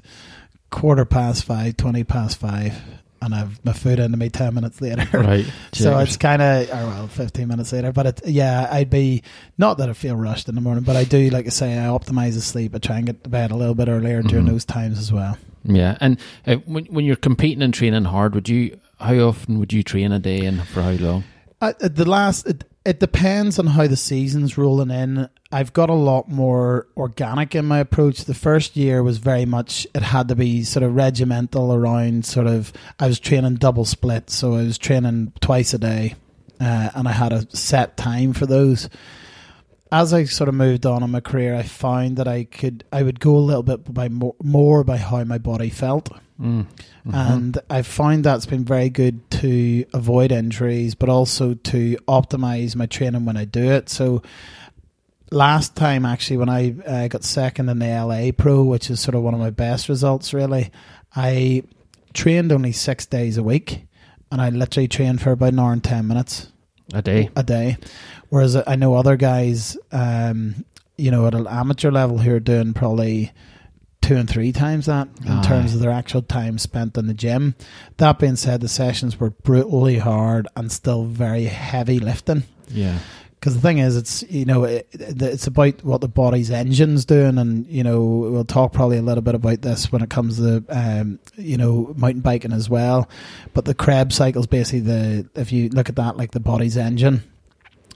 [0.70, 3.01] quarter past five, twenty past five.
[3.24, 5.08] And I've my food into me ten minutes later.
[5.18, 7.92] right So it's kind of, or well, 15 minutes later.
[7.92, 9.22] But it, yeah, I'd be,
[9.60, 11.84] not that I feel rushed in the morning, but I do, like I say, I
[11.88, 12.74] optimize the sleep.
[12.76, 14.50] I try and get to bed a little bit earlier during Mhm.
[14.50, 15.38] those times as well.
[15.64, 18.80] Yeah, and uh, when when you're competing and training hard, would you?
[19.00, 21.24] How often would you train a day, and for how long?
[21.62, 25.30] Uh, uh, the last, it, it depends on how the season's rolling in.
[25.52, 28.26] I've got a lot more organic in my approach.
[28.26, 32.48] The first year was very much, it had to be sort of regimental around sort
[32.48, 34.32] of, I was training double split.
[34.32, 36.15] So I was training twice a day
[36.60, 38.89] uh, and I had a set time for those.
[39.91, 43.04] As I sort of moved on in my career, I found that I could, I
[43.04, 46.10] would go a little bit by more, more by how my body felt
[46.42, 46.66] Mm.
[47.06, 47.14] Mhm.
[47.14, 52.86] and I find that's been very good to avoid injuries, but also to optimize my
[52.88, 53.90] training when I do it.
[53.90, 54.22] So
[55.32, 59.16] last time, actually, when I uh, got second in the LA Pro, which is sort
[59.16, 60.72] of one of my best results, really,
[61.16, 61.64] I
[62.14, 63.86] trained only six days a week,
[64.32, 66.48] and I literally trained for about an hour and ten minutes
[66.94, 67.30] a day.
[67.36, 67.78] a day.
[68.30, 70.66] Whereas I know other guys, um,
[70.98, 73.32] you know, at an amateur level who are doing probably
[74.02, 75.44] two and three times that in Aye.
[75.44, 77.56] terms of their actual time spent in the gym.
[77.98, 82.44] That being said, the sessions were brutally hard and still very heavy lifting.
[82.68, 83.00] Yeah,
[83.42, 87.38] because the thing is, it's you know it, it's about what the body's engine's doing,
[87.38, 90.64] and you know we'll talk probably a little bit about this when it comes to
[90.70, 93.10] um, you know mountain biking as well.
[93.54, 96.78] But the Krebs cycle is basically the if you look at that like the body's
[96.78, 97.24] engine,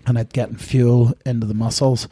[0.06, 2.08] and it getting fuel into the muscles,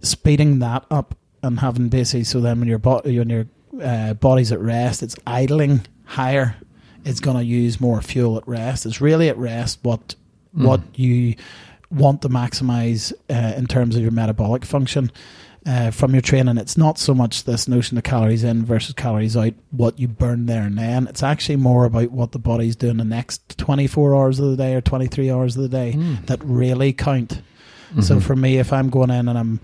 [0.00, 3.46] speeding that up and having basically so then when your body when your
[3.82, 6.56] uh, body's at rest, it's idling higher.
[7.04, 8.86] It's going to use more fuel at rest.
[8.86, 10.14] It's really at rest what
[10.54, 10.66] Mm.
[10.66, 11.34] what you
[11.90, 15.10] want to maximize uh, in terms of your metabolic function
[15.64, 16.58] uh, from your training.
[16.58, 20.44] It's not so much this notion of calories in versus calories out, what you burn
[20.44, 21.06] there and then.
[21.06, 24.74] It's actually more about what the body's doing the next 24 hours of the day
[24.74, 26.26] or 23 hours of the day Mm.
[26.26, 27.40] that really count.
[28.02, 28.22] So Mhm.
[28.22, 29.60] for me, if I'm going in and I'm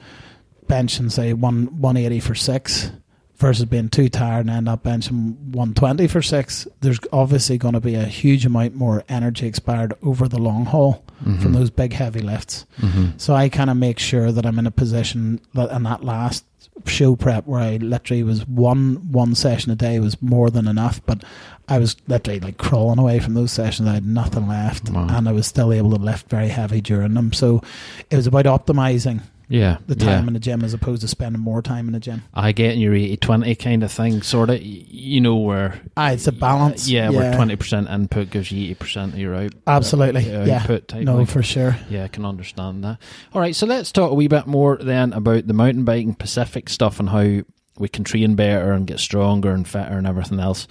[0.68, 2.90] benching, say, one 180 for six
[3.36, 7.80] versus being too tired and end up benching 120 for six, there's obviously going to
[7.80, 11.40] be a huge amount more energy expired over the long haul Mhm.
[11.42, 12.64] from those big heavy lifts.
[12.80, 13.12] Mhm.
[13.16, 16.44] So I kind of make sure that I'm in a position that in that last
[16.86, 21.00] show prep where I literally was one one session a day was more than enough,
[21.06, 21.22] but
[21.68, 23.88] I was literally like crawling away from those sessions.
[23.88, 25.06] I had nothing left, Wow.
[25.10, 27.32] and I was still able to lift very heavy during them.
[27.32, 27.62] So
[28.10, 30.16] it was about optimizing yeah, the yeah.
[30.16, 32.22] time in the gym as opposed to spending more time in the gym.
[32.34, 34.60] I get in your 80-20 kind of thing, sort of.
[34.62, 36.88] You know where Ah, it's a balance.
[36.88, 39.52] Yeah, where twenty percent input gives you eighty percent of your out.
[39.66, 40.22] Absolutely.
[40.22, 40.60] yeah.
[40.60, 41.04] output type.
[41.04, 41.26] No, thing.
[41.26, 41.76] for sure.
[41.88, 42.98] Yeah, I can understand that.
[43.32, 46.68] All right, so let's talk a wee bit more then about the mountain biking specific
[46.68, 47.42] stuff and how
[47.78, 50.66] we can train better and get stronger and fitter and everything else.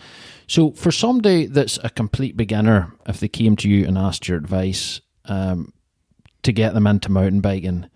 [0.45, 4.37] So, for somebody that's a complete beginner, if they came to you and asked your
[4.37, 5.73] advice um,
[6.43, 7.89] to get them into mountain biking,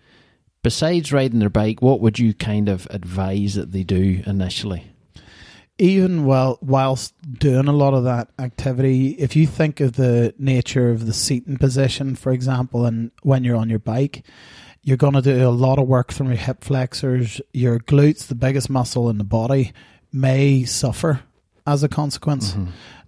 [0.62, 4.92] besides riding their bike, what would you kind of advise that they do initially?
[5.78, 10.90] even while whilst doing a lot of that activity, if you think of the nature
[10.90, 14.24] of the seating position, for example, and when you're on your bike,
[14.82, 18.34] you're going to do a lot of work from your hip flexors, your glutes, the
[18.36, 19.72] biggest muscle in the body,
[20.12, 21.20] may suffer
[21.66, 22.54] as a consequence.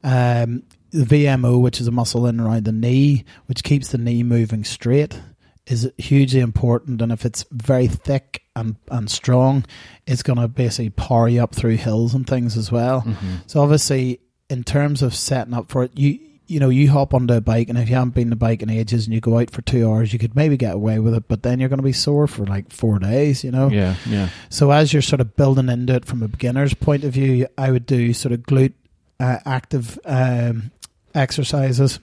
[0.03, 4.23] Um, the VMO, which is a muscle in around the knee, which keeps the knee
[4.23, 5.21] moving straight,
[5.67, 7.01] is hugely important.
[7.01, 9.65] And if it's very thick and, and strong,
[10.07, 13.03] it's going to basically power you up through hills and things as well.
[13.03, 13.37] Mm-hmm.
[13.47, 17.33] So obviously, in terms of setting up for it, you you know you hop onto
[17.33, 19.51] a bike, and if you haven't been the bike in ages, and you go out
[19.51, 21.83] for two hours, you could maybe get away with it, but then you're going to
[21.83, 23.43] be sore for like four days.
[23.43, 23.69] You know.
[23.71, 24.29] Yeah, yeah.
[24.51, 27.71] So as you're sort of building into it from a beginner's point of view, I
[27.71, 28.75] would do sort of glute
[29.19, 30.71] uh, active um,
[31.15, 31.99] exercises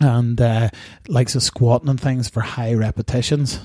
[0.00, 0.68] and uh,
[1.08, 3.60] likes of squatting and things for high repetitions.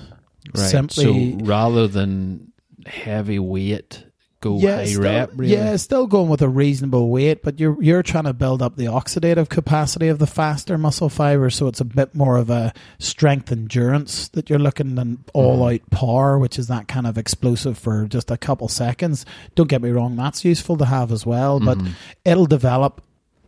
[0.55, 0.61] Right.
[0.69, 2.53] Simply, so rather than
[2.85, 4.05] heavy weight,
[4.39, 5.31] go high still, rep.
[5.35, 5.51] Really?
[5.53, 8.85] yeah, still going with a reasonable weight, but you're you're trying to build up the
[8.85, 13.51] oxidative capacity of the faster muscle fibers, so it's a bit more of a strength
[13.51, 15.73] endurance that you're looking than all Mhm.
[15.81, 19.25] out power, which is that kind of explosive for just a couple seconds.
[19.55, 21.89] Don't get me wrong, that's useful to have as well, but Mhm.
[22.23, 23.01] it'll develop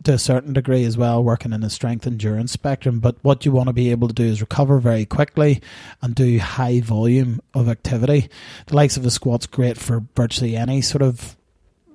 [0.04, 3.00] to a certain degree as well, working in the strength endurance spectrum.
[3.00, 5.60] But what you want to be able to do is recover very quickly
[6.00, 8.28] and do high volume of activity.
[8.66, 11.36] The likes of a squat's great for virtually any sort of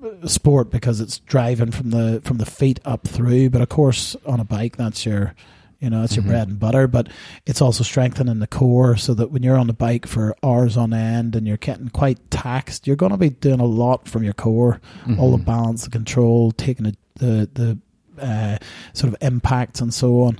[0.03, 3.49] uh, sport because it's driving from the from the feet up through.
[3.49, 5.33] But of course, on a bike, that's your
[5.81, 6.17] you know, that's Mhm.
[6.17, 7.09] your bread and butter, but
[7.45, 10.93] it's also strengthening the core so that when you're on the bike for hours on
[10.93, 14.33] end and you're getting quite taxed, you're going to be doing a lot from your
[14.33, 14.79] core
[15.19, 15.45] all the Mhm.
[15.45, 17.77] balance, the control, taking the the, the
[18.19, 18.57] uh,
[18.93, 20.39] sort of impact and so on.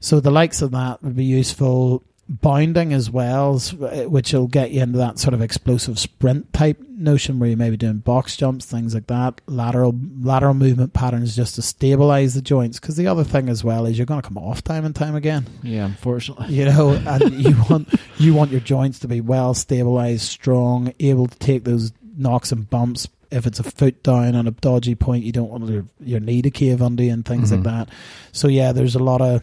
[0.00, 2.02] So the likes of that would be useful.
[2.32, 7.40] Bounding as well, which will get you into that sort of explosive sprint type notion
[7.40, 9.40] where you may be doing box jumps, things like that.
[9.48, 12.78] Lateral lateral movement patterns just to stabilize the joints.
[12.78, 15.16] Because the other thing as well is you're going to come off time and time
[15.16, 16.54] again Yeah, unfortunately.
[16.54, 21.26] you know, and you want you want your joints to be well stabilized, strong, able
[21.26, 23.08] to take those knocks and bumps.
[23.30, 26.42] If it's a foot down on a dodgy point, you don't want your, your knee
[26.42, 27.56] to cave under you and things Mhm.
[27.56, 27.88] like that.
[28.32, 29.42] So yeah, there's a lot of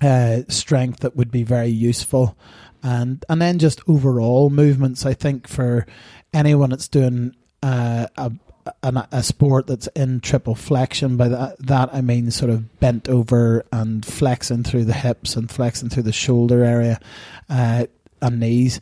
[0.00, 2.36] uh, strength that would be very useful,
[2.82, 5.04] and and then just overall movements.
[5.04, 5.86] I think for
[6.32, 8.32] anyone that's doing uh, a
[8.82, 11.16] a, a sport that's in triple flexion.
[11.16, 15.50] By that, that I mean sort of bent over and flexing through the hips and
[15.50, 16.98] flexing through the shoulder area
[17.48, 17.86] uh,
[18.22, 18.80] and knees.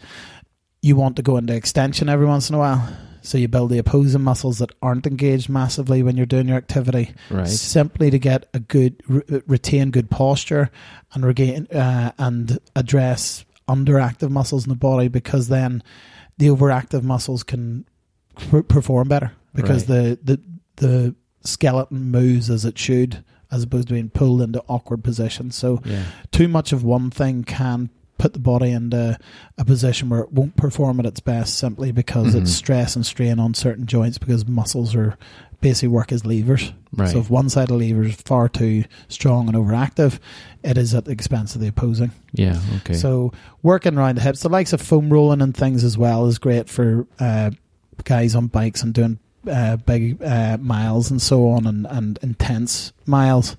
[0.83, 2.89] You want to go into extension every once in a while.
[3.29, 7.13] So you build the opposing muscles that aren't engaged massively when you're doing your activity,
[7.31, 7.47] Right.
[7.47, 10.71] simply to get a good re- retain good posture
[11.13, 15.83] and regain uh, and address underactive muscles in the body because then
[16.39, 17.85] the overactive muscles can
[18.51, 20.41] p- perform better because the, the
[20.77, 21.15] the
[21.45, 25.55] skeleton moves as it should as opposed to being pulled into awkward positions.
[25.55, 26.05] So Yeah.
[26.31, 29.17] too much of one thing can put the body into
[29.57, 32.43] a position where it won't perform at its best simply because Mhm.
[32.43, 35.17] it's stress and strain on certain joints because muscles are
[35.61, 36.73] basically work as levers.
[36.93, 37.09] Right.
[37.11, 40.19] So if one side of the lever is far too strong and overactive,
[40.63, 42.11] it is at the expense of the opposing.
[42.33, 42.61] yeah.
[42.79, 42.95] Okay.
[42.95, 46.39] So working around the hips, the likes of foam rolling and things as well is
[46.39, 47.51] great for uh,
[48.05, 52.93] guys on bikes and doing uh, big uh, miles and so on and, and intense
[53.07, 53.57] miles.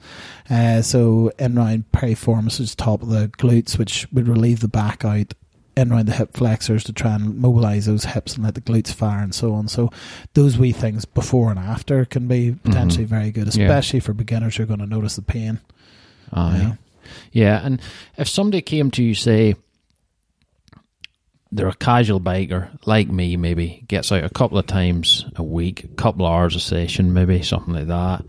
[0.50, 5.06] Uh, so in round piriformis is top of the glutes, which would relieve the back
[5.06, 5.34] out.
[5.78, 8.94] In around the hip flexors to try and mobilize those hips and let the glutes
[8.94, 9.70] fire and so on.
[9.70, 9.90] So
[10.34, 13.66] those wee things before and after can be potentially very good, Yeah.
[13.68, 15.62] especially for beginners who are going to notice the pain.
[16.34, 16.58] Aye.
[16.58, 16.74] Yeah.
[17.32, 17.82] Yeah, and
[18.18, 19.56] if somebody came to you, say,
[21.52, 25.84] they're a casual biker like me, maybe gets out a couple of times a week,
[25.84, 28.24] a couple of hours a session, maybe something like that,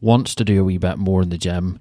[0.00, 1.80] wants to do a wee bit more in the gym,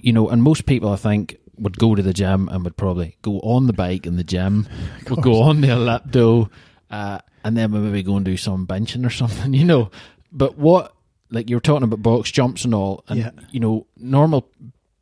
[0.00, 3.16] you know, and most people I think would go to the gym and would probably
[3.22, 4.68] go on the bike in the gym,
[5.10, 6.48] would go on the ellipto,
[6.90, 9.90] uh, and then maybe go and do some benching or something, you know.
[10.30, 10.94] But what,
[11.30, 13.30] like you were talking about box jumps and all, and Yeah.
[13.50, 14.48] you know, normal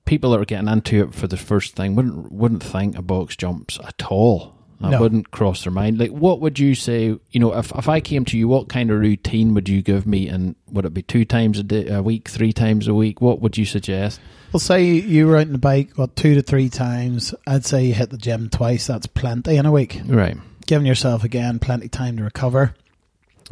[0.06, 3.36] people that are getting into it for the first thing wouldn't wouldn't think of box
[3.36, 4.53] jumps at all.
[4.80, 5.00] That No.
[5.00, 5.98] wouldn't cross their mind.
[5.98, 7.04] Like, what would you say?
[7.30, 10.06] You know, if if I came to you, what kind of routine would you give
[10.06, 10.28] me?
[10.28, 13.20] And would it be two times a day, a week, three times a week?
[13.20, 14.20] What would you suggest?
[14.52, 17.34] Well, say you were out on the bike, what, two to three times.
[17.46, 18.86] I'd say you hit the gym twice.
[18.86, 20.00] That's plenty in a week.
[20.06, 20.36] Right.
[20.66, 22.74] Giving yourself, again, plenty time to recover.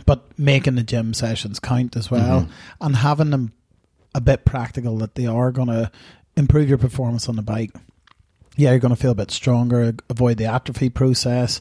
[0.06, 2.42] But making the gym sessions count as well.
[2.42, 2.48] Mhm.
[2.80, 3.52] And having them
[4.14, 5.90] a bit practical that they are going to
[6.36, 7.72] improve your performance on the bike.
[8.56, 11.60] Yeah, you're going to feel a bit stronger, avoid the atrophy process,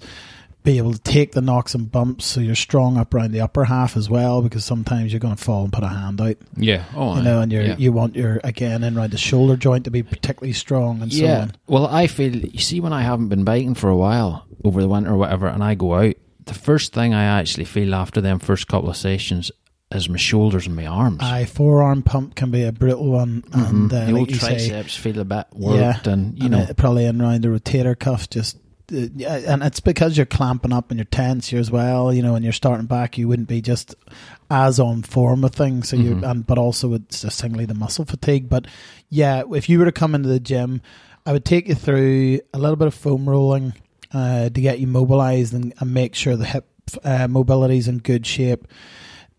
[0.64, 3.64] be able to take the knocks and bumps so you're strong up around the upper
[3.64, 6.86] half as well because sometimes you're going to fall and put a hand out Yeah.
[6.96, 7.76] Oh, you know, and you're, yeah.
[7.78, 11.24] you want your again in around the shoulder joint to be particularly strong and so
[11.24, 11.42] yeah.
[11.42, 11.54] on.
[11.68, 14.88] Well, I feel you see when I haven't been biking for a while over the
[14.88, 18.40] winter or whatever, and I go out, the first thing I actually feel after them
[18.40, 19.52] first couple of sessions
[19.92, 21.20] is my shoulders and my arms.
[21.22, 23.70] Aye, forearm pump can be a brutal one, Mhm.
[23.70, 26.52] and uh, the like old you say, triceps feel a bit worked, and you and
[26.52, 28.58] know, it probably in around the rotator cuff just.
[28.94, 32.36] Uh, and it's because you're clamping up and you're tense here as well, you know,
[32.36, 33.96] and you're starting back, you wouldn't be just
[34.50, 35.88] as on form with things.
[35.88, 36.30] So you, Mhm.
[36.30, 38.50] and but also it's just singly the muscle fatigue.
[38.50, 38.68] But
[39.10, 40.82] yeah, if you were to come into the gym,
[41.26, 43.74] I would take you through a little bit of foam rolling
[44.14, 46.68] uh, to get you mobilized and, and make sure the hip
[47.06, 48.68] uh, mobility is in good shape.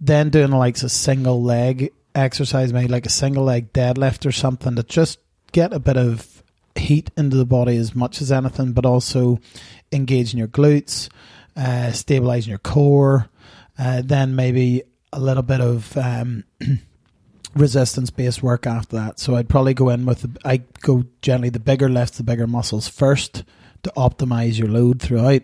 [0.05, 4.75] Then doing like a single leg exercise, maybe like a single leg deadlift or something
[4.75, 5.21] to just
[5.53, 6.43] get a bit of
[6.75, 9.39] heat into the body as much as anything, but also
[9.93, 11.09] engaging your glutes,
[11.57, 13.29] uh, stabilizing your core.
[13.79, 16.43] Uh, then maybe a little bit of um,
[17.55, 19.21] resistance based work after that.
[19.21, 22.89] So I'd probably go in with I go generally the bigger lifts, the bigger muscles
[22.89, 23.45] first
[23.85, 25.43] to optimize your load throughout.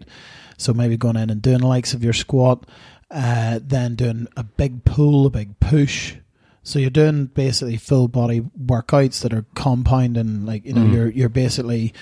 [0.56, 2.66] So maybe going in and doing the likes of your squat,
[3.10, 6.16] uh, then doing a big pull, a big push.
[6.62, 10.92] So you're doing basically full body workouts that are compounding, like you know, Mm.
[10.92, 11.94] you're you're basically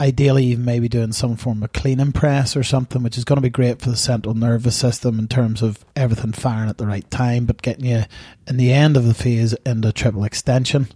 [0.00, 3.36] ideally even maybe doing some form of clean and press or something, which is going
[3.36, 6.86] to be great for the central nervous system in terms of everything firing at the
[6.86, 8.04] right time, but getting you
[8.48, 10.88] in the end of the phase into triple extension,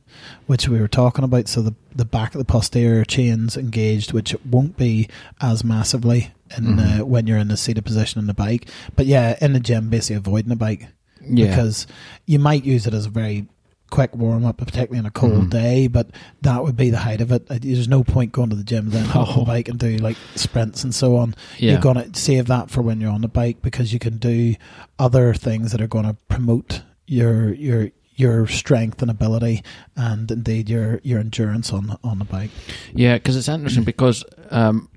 [0.47, 1.49] which we were talking about.
[1.49, 5.07] So the the back of the posterior chains engaged, which it won't be
[5.41, 7.01] as massively in Mhm.
[7.01, 8.69] uh, when you're in the seated position on the bike.
[8.97, 10.89] But yeah, in the gym, basically avoiding the bike
[11.29, 11.87] yeah, because
[12.27, 13.47] you might use it as a very
[13.91, 15.51] quick warm up, particularly on a cold Mhm.
[15.51, 15.87] day.
[15.87, 16.11] But
[16.43, 17.47] that would be the height of it.
[17.49, 19.97] Uh, There's no point going to the gym then hop on the bike and do
[19.97, 21.35] like sprints and so on.
[21.59, 21.73] yeah.
[21.73, 24.55] You're gonna save that for when you're on the bike because you can do
[24.99, 29.63] other things that are going to promote your your your strength and ability
[29.97, 32.51] and indeed your your endurance on the, on the bike.
[32.95, 34.89] Yeah, because it's interesting because um,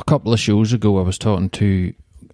[0.00, 1.92] a couple of shows ago I was talking to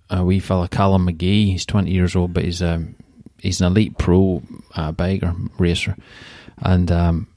[0.09, 1.51] a wee fella, Callum McGee.
[1.51, 2.95] He's 20 years old, but he's um,
[3.39, 4.43] he's an elite pro
[4.75, 5.97] uh, biker racer,
[6.59, 7.29] and um,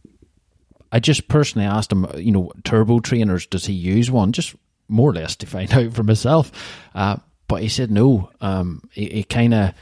[0.92, 4.32] I just personally asked him, you know, turbo trainers, does he use one?
[4.32, 4.56] Just
[4.88, 6.52] more or less to find out for myself.
[6.94, 8.30] Uh, but he said no.
[8.42, 8.84] Um,
[9.30, 9.74] kind of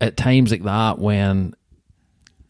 [0.00, 1.54] at times like that when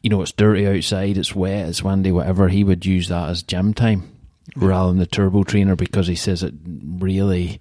[0.02, 2.48] you know it's dirty outside, it's wet, it's windy, whatever.
[2.48, 4.19] He would use that as gym time
[4.56, 7.60] rather than the turbo trainer because he says it really,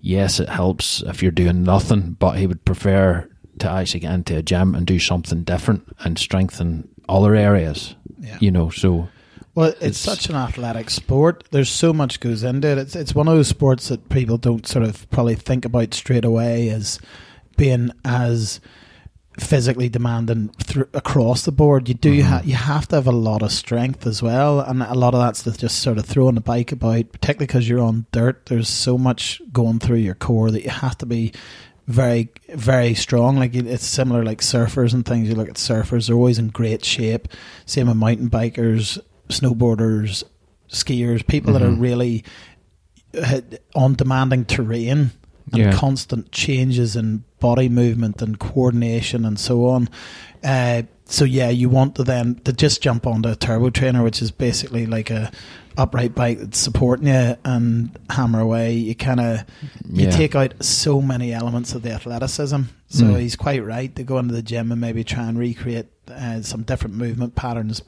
[0.00, 4.36] yes, it helps if you're doing nothing, but he would prefer to actually get into
[4.36, 7.94] a gym and do something different and strengthen other areas.
[8.20, 8.38] Yeah.
[8.40, 9.08] You know, so
[9.54, 11.44] Well, it's, It's- such an athletic sport.
[11.50, 12.78] There's so much goes into it.
[12.78, 16.24] It's it's one of those sports that people don't sort of probably think about straight
[16.26, 16.98] away as
[17.56, 18.60] being as
[19.38, 21.88] physically demanding through, across the board.
[21.88, 22.22] You do Mhm.
[22.22, 25.20] ha- you have to have a lot of strength as well, and a lot of
[25.20, 28.46] that's just sort of throwing the bike about, particularly because you're on dirt.
[28.46, 31.32] There's so much going through your core that you have to be
[31.86, 33.36] very very strong.
[33.36, 35.28] Like it's similar like surfers and things.
[35.28, 37.28] You look at surfers; they're always in great shape.
[37.66, 40.24] Same with mountain bikers, snowboarders,
[40.70, 41.80] skiers, people that are Mhm.
[41.80, 42.24] really
[43.22, 43.40] uh,
[43.74, 45.10] on demanding terrain
[45.52, 45.72] and Yeah.
[45.72, 49.88] constant changes in body movement and coordination and so on.
[50.42, 54.20] Uh, so yeah, you want to then to just jump onto a turbo trainer, which
[54.22, 55.30] is basically like a
[55.76, 58.72] upright bike that's supporting you and hammer away.
[58.74, 59.44] You kind of
[59.92, 60.10] you Yeah.
[60.10, 62.62] take out so many elements of the athleticism.
[62.88, 63.20] So Mm.
[63.20, 66.62] he's quite right to go into the gym and maybe try and recreate uh, some
[66.62, 67.82] different movement patterns,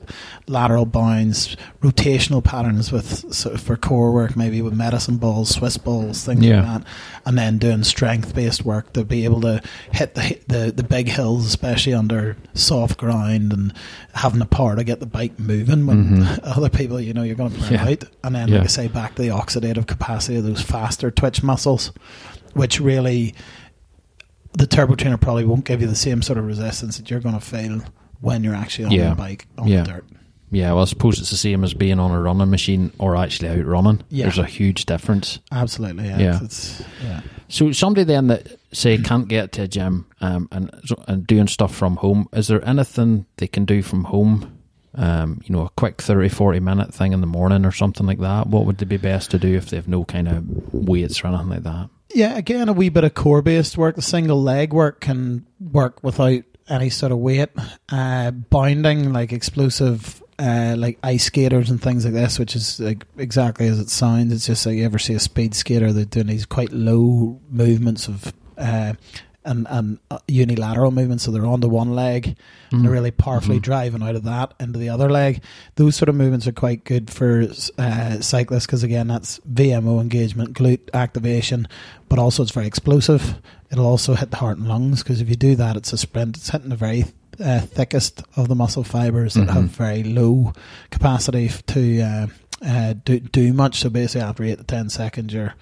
[0.48, 5.76] lateral bounds, rotational patterns with sort of for core work, maybe with medicine balls, Swiss
[5.76, 6.56] balls, things Yeah.
[6.56, 6.88] like that,
[7.26, 11.08] and then doing strength based work to be able to hit the the the big
[11.08, 13.72] hills, especially under soft ground, and
[14.14, 16.40] having the power to get the bike moving when Mhm.
[16.42, 17.84] other people, you know, you're going to burn Yeah.
[17.88, 18.54] out, and then Yeah.
[18.56, 21.92] like I say, back to the oxidative capacity of those faster twitch muscles,
[22.54, 23.32] which really
[24.54, 27.34] the turbo trainer probably won't give you the same sort of resistance that you're going
[27.38, 27.80] to feel
[28.20, 29.10] when you're actually on Yeah.
[29.10, 29.82] the bike on Yeah.
[29.82, 30.04] the dirt.
[30.50, 33.50] Yeah, well, I suppose it's the same as being on a running machine or actually
[33.50, 34.00] out running.
[34.08, 34.24] Yeah.
[34.24, 35.40] There's a huge difference.
[35.52, 36.18] Absolutely, yeah.
[36.18, 36.38] Yeah.
[36.42, 37.20] It's, yeah.
[37.48, 40.70] So somebody then that say can't get to a gym um, and
[41.06, 44.52] and doing stuff from home, is there anything they can do from home?
[44.94, 48.18] Um, you know, a quick 30, 40 minute thing in the morning or something like
[48.20, 48.46] that.
[48.48, 51.28] What would they be best to do if they have no kind of weights or
[51.28, 51.90] anything like that?
[52.14, 53.96] Yeah, again, a wee bit of core based work.
[53.96, 57.50] The single leg work can work without any sort of weight.
[57.88, 63.04] Uh, bounding, like explosive, uh, like ice skaters and things like this, which is like
[63.16, 64.32] exactly as it sounds.
[64.32, 68.08] It's just like you ever see a speed skater, they're doing these quite low movements
[68.08, 68.32] of.
[68.56, 68.94] Uh,
[69.44, 72.36] and, unilateral movements, so they're on the one leg
[72.70, 73.62] and they're really powerfully Mhm.
[73.62, 75.40] driving out of that into the other leg.
[75.76, 77.46] Those sort of movements are quite good for
[77.78, 81.66] uh, cyclists because again, that's VMO engagement, glute activation,
[82.10, 83.36] but also it's very explosive.
[83.70, 86.36] It'll also hit the heart and lungs because if you do that, it's a sprint.
[86.36, 87.06] It's hitting the very
[87.40, 89.52] uh, thickest of the muscle fibers that Mhm.
[89.52, 90.52] have very low
[90.90, 92.26] capacity to uh,
[92.66, 93.78] uh, do do much.
[93.80, 95.54] So basically, after eight to ten seconds, you're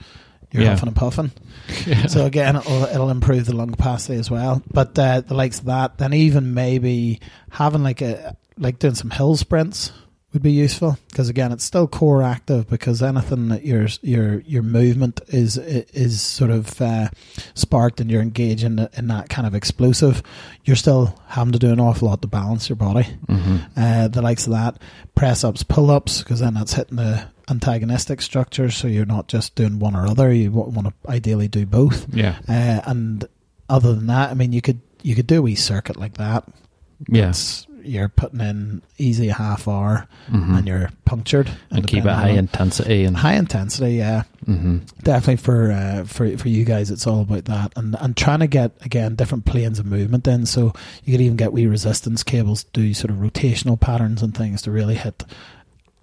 [0.53, 0.71] you're Yeah.
[0.71, 1.33] huffing and puffing.
[2.09, 4.63] So again, it'll, it'll improve the lung capacity as well.
[4.73, 7.21] But uh, the likes of that, then even maybe
[7.51, 9.93] having like a like doing some hill sprints
[10.33, 14.63] would be useful because again, it's still core active because anything that your your your
[14.63, 17.09] movement is is sort of uh,
[17.55, 20.23] sparked and you're engaging in that kind of explosive,
[20.65, 23.05] you're still having to do an awful lot to balance your body.
[23.29, 24.79] hmm Uh, the likes of that,
[25.15, 28.71] press ups, pull ups, because then that's hitting the antagonistic structure.
[28.71, 30.33] So you're not just doing one or other.
[30.33, 32.07] You want to ideally do both.
[32.15, 33.25] Yeah, Uh, and
[33.69, 36.45] other than that, I mean, you could you could do a wee circuit like that.
[37.09, 37.33] yeah,
[37.83, 40.59] you're putting in easy half hour, Mhm.
[40.59, 43.97] and you're punctured, and keep it high intensity and high intensity.
[43.97, 48.17] Yeah, hmm definitely for uh, for for you guys, it's all about that, and and
[48.17, 50.47] trying to get again different planes of movement in.
[50.47, 50.73] So
[51.05, 54.71] you could even get wee resistance cables, do sort of rotational patterns and things to
[54.73, 55.25] really hit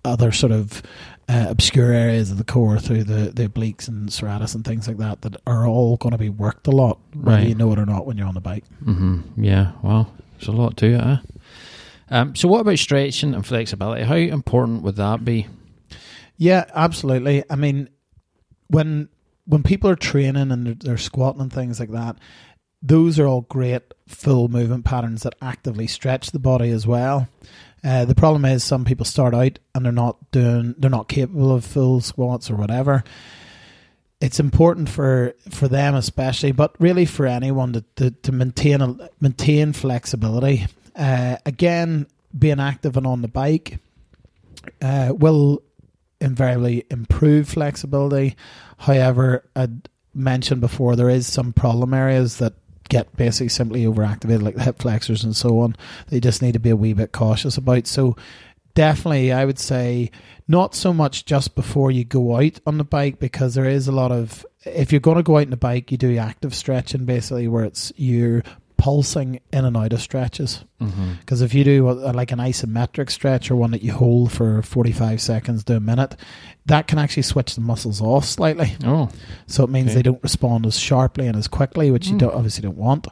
[0.06, 0.82] other sort of
[1.30, 4.98] uh, obscure areas of the core through the the obliques and serratus and things like
[4.98, 7.48] that that are all going to be worked a lot, whether Right.
[7.48, 8.66] you know it or not when you're on the bike.
[8.84, 11.00] hmm Yeah, well, there's a lot to it.
[11.02, 11.18] Eh?
[12.10, 14.04] Um, so, what about stretching and flexibility?
[14.04, 15.48] How important would that be?
[16.38, 17.44] Yeah, absolutely.
[17.50, 17.90] I mean,
[18.68, 19.10] when
[19.46, 22.18] when people are training and they're, they're squatting and things like that,
[22.82, 27.28] those are all great full movement patterns that actively stretch the body as well.
[27.84, 31.52] Uh, the problem is some people start out and they're not doing, they're not capable
[31.52, 33.04] of full squats or whatever.
[34.22, 39.10] It's important for for them especially, but really for anyone to to, to maintain a,
[39.20, 40.66] maintain flexibility.
[40.96, 42.08] Uh, again,
[42.38, 43.80] being active and on the bike
[44.82, 45.62] uh, will
[46.22, 48.38] invariably improve flexibility.
[48.78, 49.68] However, I
[50.14, 52.54] mentioned before there is some problem areas that
[52.90, 55.76] get basically simply overactivated, like the hip flexors and so on.
[56.10, 57.88] They just need to be a wee bit cautious about.
[57.88, 58.16] So,
[58.76, 60.12] definitely, I would say
[60.48, 63.92] not so much just before you go out on the bike because there is a
[63.92, 67.06] lot of if you're going to go out on the bike, you do active stretching
[67.06, 68.44] basically where it's you're
[68.84, 70.66] pulsing in and out of stretches.
[70.82, 71.14] Mm-hmm.
[71.22, 74.62] Because if you do a, like an isometric stretch or one that you hold for
[74.62, 76.18] 45 seconds to a minute,
[76.66, 78.74] that can actually switch the muscles off slightly.
[78.84, 79.08] Oh,
[79.48, 79.96] So it means Okay.
[79.96, 82.20] they don't respond as sharply and as quickly, which you Mm.
[82.20, 83.08] don't, obviously don't want.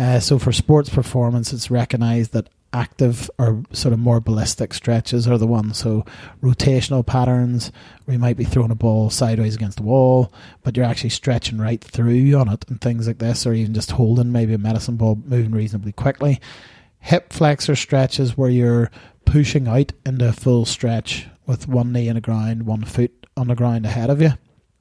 [0.00, 5.28] Uh, so for sports performance, it's recognized that active or sort of more ballistic stretches
[5.28, 5.78] are the ones.
[5.78, 6.04] So
[6.42, 7.72] rotational patterns
[8.04, 11.58] where you might be throwing a ball sideways against the wall, but you're actually stretching
[11.58, 14.96] right through on it and things like this, or even just holding maybe a medicine
[14.96, 16.40] ball moving reasonably quickly.
[16.98, 18.90] Hip flexor stretches where you're
[19.24, 23.48] pushing out into a full stretch with one knee in the ground, one foot on
[23.48, 24.32] the ground ahead of you.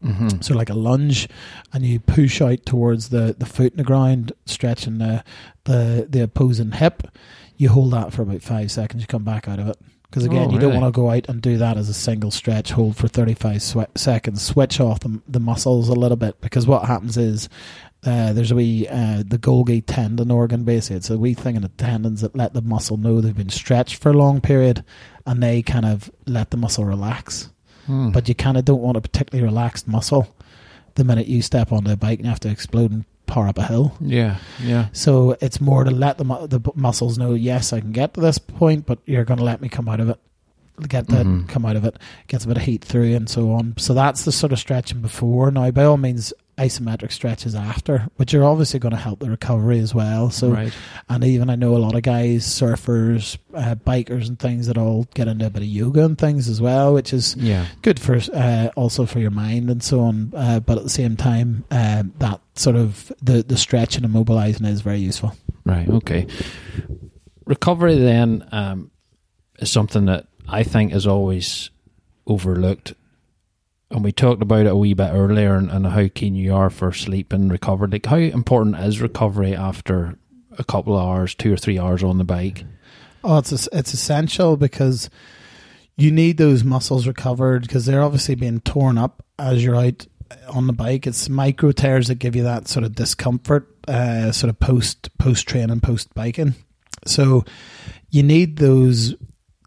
[0.04, 0.42] Mm-hmm.
[0.42, 1.30] So like a lunge,
[1.72, 5.24] and you push out towards the, the foot in the ground, stretching the,
[5.64, 7.08] the the opposing hip.
[7.58, 9.02] You hold that for about five seconds.
[9.04, 11.28] You come back out of it because again, Oh, you don't want to go out
[11.30, 12.72] and do that as a single stretch.
[12.72, 14.42] Hold for thirty five swe- seconds.
[14.42, 17.50] Switch off the, the muscles a little bit because what happens is.
[18.06, 20.98] Uh, there's a wee uh, the Golgi tendon organ basically.
[20.98, 23.96] It's a wee thing in the tendons that let the muscle know they've been stretched
[23.96, 24.84] for a long period,
[25.26, 27.50] and they kind of let the muscle relax
[27.86, 28.12] Hmm.
[28.12, 30.34] but you kind of don't want a particularly relaxed muscle
[30.96, 33.58] the minute you step onto a bike and you have to explode and power up
[33.58, 33.96] a hill.
[34.02, 34.88] yeah, yeah.
[34.94, 38.22] So it's more to let the mu- the muscles know, yes, I can get to
[38.22, 40.20] this point, but you're going to let me come out of it.
[40.88, 41.48] Get that, Mhm.
[41.48, 41.98] come out of it,
[42.28, 43.76] gets a bit of heat through, and so on.
[43.78, 45.52] So that's the sort of stretching before.
[45.52, 49.80] Now, by all means, isometric stretches after, which are obviously going to help the recovery
[49.80, 50.30] as well.
[50.30, 50.74] So right.
[51.10, 55.08] and even I know a lot of guys, surfers, uh, bikers, and things that all
[55.16, 57.66] get into a bit of yoga and things as well, which is Yeah.
[57.82, 60.32] good for uh, also for your mind and so on.
[60.36, 64.66] Uh, but at the same time, uh, that sort of the the stretching and mobilizing
[64.68, 65.36] is very useful.
[65.66, 65.88] Right.
[65.90, 66.28] Okay.
[67.46, 68.92] Recovery then um,
[69.60, 71.70] is something that I think is always
[72.28, 72.94] overlooked,
[73.94, 76.70] and we talked about it a wee bit earlier, and, and how keen you are
[76.70, 77.88] for sleep and recovery.
[77.90, 80.18] Like, how important is recovery after
[80.58, 82.66] a couple of hours, two or three hours on the bike?
[83.24, 85.10] Oh, it's it's essential because
[85.96, 90.06] you need those muscles recovered because they're obviously being torn up as you're out
[90.50, 91.08] on the bike.
[91.08, 95.48] It's micro tears that give you that sort of discomfort, uh, sort of post post
[95.48, 96.56] training, post biking.
[97.06, 97.46] So
[98.10, 99.16] you need those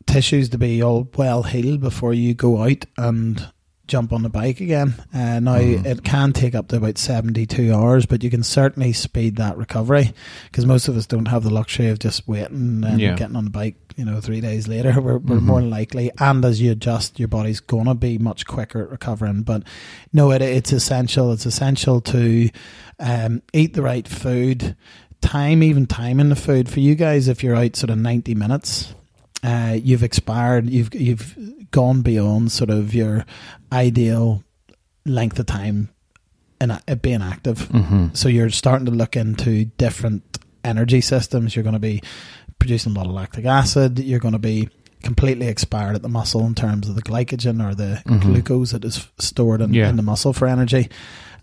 [0.07, 3.51] tissues to be all well healed before you go out and
[3.87, 4.95] jump on the bike again.
[5.15, 5.87] Uh, now Mhm.
[5.87, 9.57] it can take up to about seventy two hours, but you can certainly speed that
[9.57, 10.13] recovery
[10.51, 13.15] because most of us don't have the luxury of just waiting and Yeah.
[13.15, 13.77] getting on the bike.
[13.97, 15.43] You know, three days later, we're, we're Mhm.
[15.43, 19.41] more likely, and as you adjust, your body's gonna be much quicker at recovering.
[19.43, 19.63] But
[20.13, 21.33] no, it, it's essential.
[21.33, 22.51] It's essential to
[22.99, 24.75] um, eat the right food,
[25.21, 27.29] time even time in the food for you guys.
[27.29, 28.95] If you're out sort of ninety minutes,
[29.43, 30.69] uh, you've expired.
[30.69, 31.37] You've you've
[31.77, 33.27] gone beyond sort of your
[33.71, 34.43] ideal
[35.05, 35.91] length of time
[36.59, 37.59] in a, being active.
[37.69, 38.07] Mm-hmm.
[38.15, 40.23] So you're starting to look into different
[40.65, 41.55] energy systems.
[41.55, 42.03] You're going to be
[42.59, 43.99] producing a lot of lactic acid.
[43.99, 44.71] You're going to be
[45.03, 48.23] completely expired at the muscle in terms of the glycogen or the Mhm.
[48.23, 49.91] glucose that is stored in, Yeah.
[49.91, 50.89] in the muscle for energy.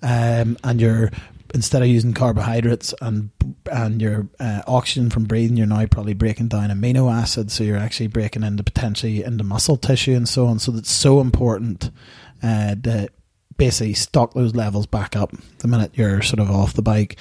[0.02, 1.12] Um, and you're
[1.54, 3.30] instead of using carbohydrates and
[3.72, 7.54] and your uh, oxygen from breathing, you're now probably breaking down amino acids.
[7.54, 10.60] So you're actually breaking into potentially into muscle tissue and so on.
[10.60, 11.92] So that's so important
[12.42, 13.10] uh, to
[13.58, 17.18] basically stock those levels back up the minute you're sort of off the bike.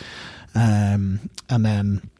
[0.55, 2.11] Um, and then,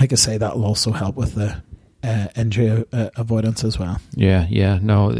[0.00, 1.62] like I say, that will also help with the
[2.02, 4.00] uh, injury uh, avoidance as well.
[4.14, 5.16] Yeah, yeah, no,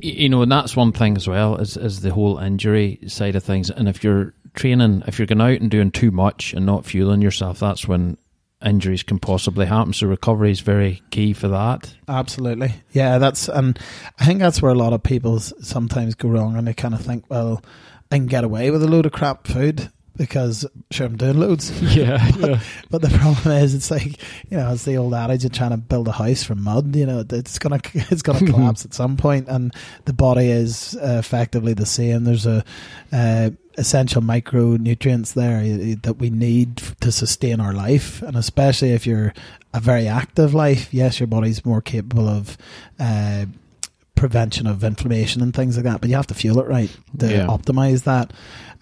[0.00, 3.42] you know, and that's one thing as well is is the whole injury side of
[3.42, 3.70] things.
[3.70, 7.22] And if you're training, if you're going out and doing too much and not fueling
[7.22, 8.18] yourself, that's when
[8.64, 9.92] injuries can possibly happen.
[9.92, 11.94] So recovery is very key for that.
[12.08, 13.18] Absolutely, yeah.
[13.18, 13.78] That's and
[14.18, 17.00] I think that's where a lot of people sometimes go wrong, and they kind of
[17.00, 17.62] think, well,
[18.10, 21.70] I can get away with a load of crap food because sure I'm doing loads.
[21.94, 22.60] Yeah, yeah.
[22.90, 25.76] But the problem is, it's like you know, it's the old adage of trying to
[25.76, 26.94] build a house from mud.
[26.94, 31.16] You know, it's gonna it's gonna collapse at some point, and the body is uh,
[31.18, 32.24] effectively the same.
[32.24, 32.64] There's a
[33.12, 35.62] uh, essential micronutrients there
[36.02, 39.32] that we need to sustain our life, and especially if you're
[39.72, 40.92] a very active life.
[40.92, 42.58] Yes, your body's more capable of.
[42.98, 43.46] Uh,
[44.14, 47.30] prevention of inflammation and things like that but you have to fuel it right to
[47.30, 47.46] Yeah.
[47.46, 48.32] optimize that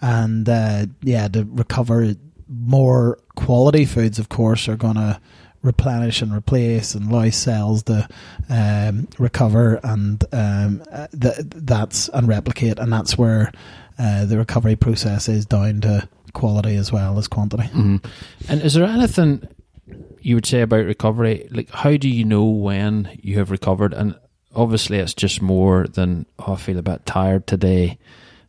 [0.01, 2.15] and uh, yeah to recover
[2.49, 5.21] more quality foods of course are going to
[5.61, 8.07] replenish and replace and allow cells to
[8.49, 13.51] um, recover and um, uh, th- that's and replicate and that's where
[13.99, 18.03] uh, the recovery process is down to quality as well as quantity Mhm.
[18.47, 19.47] And is there anything
[20.21, 21.47] you would say about recovery?
[21.51, 23.93] Like, how do you know when you have recovered?
[23.93, 24.15] And
[24.55, 27.97] obviously, it's just more than oh, I feel a bit tired today,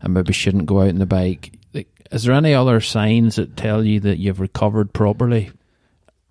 [0.00, 1.52] and maybe shouldn't go out on the bike.
[1.72, 5.50] Like, is there any other signs that tell you that you've recovered properly,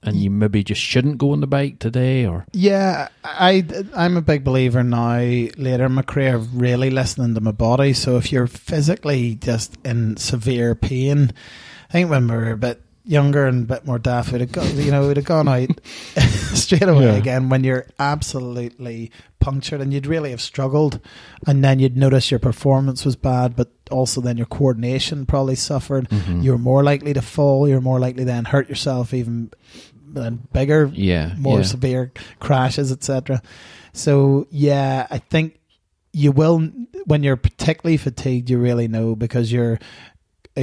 [0.04, 2.26] and you maybe just shouldn't go on the bike today?
[2.26, 5.20] Or Yeah, I I'm a big believer now.
[5.20, 7.94] Later in my career, of really listening to my body.
[7.94, 11.32] So if you're physically just in severe pain,
[11.90, 14.76] I think when we're a bit younger and a bit more daft, we'd have gone,
[14.78, 15.70] you know, we'd have gone out
[16.54, 17.14] straight away Yeah.
[17.16, 21.00] again when you're absolutely punctured and you'd really have struggled.
[21.46, 26.10] And then you'd notice your performance was bad, but also then your coordination probably suffered.
[26.10, 26.44] Mhm.
[26.44, 27.68] You're more likely to fall.
[27.68, 29.52] You're more likely to then hurt yourself even
[30.10, 31.64] then bigger, yeah, more yeah.
[31.66, 33.42] severe crashes, etc.
[33.94, 35.60] So yeah, I think
[36.14, 36.60] you will
[37.06, 38.50] when you're particularly fatigued.
[38.50, 39.78] You really know because your uh,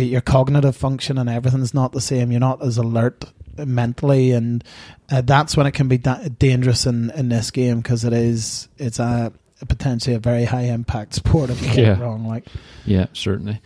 [0.03, 2.31] your cognitive function and everything's not the same.
[2.31, 3.25] You're not as alert
[3.57, 4.65] mentally, and
[5.11, 8.69] uh, that's when it can be da- dangerous in in this game because it is
[8.79, 9.33] it's a,
[9.69, 12.01] potentially a very high impact sport if you get it Yeah.
[12.01, 12.27] wrong.
[12.27, 12.47] Like
[12.85, 13.61] Yeah, certainly.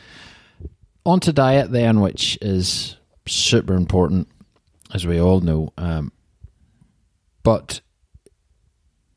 [1.06, 4.28] On to diet then, which is super important,
[4.92, 5.72] as we all know.
[5.78, 6.12] Um,
[7.42, 7.80] but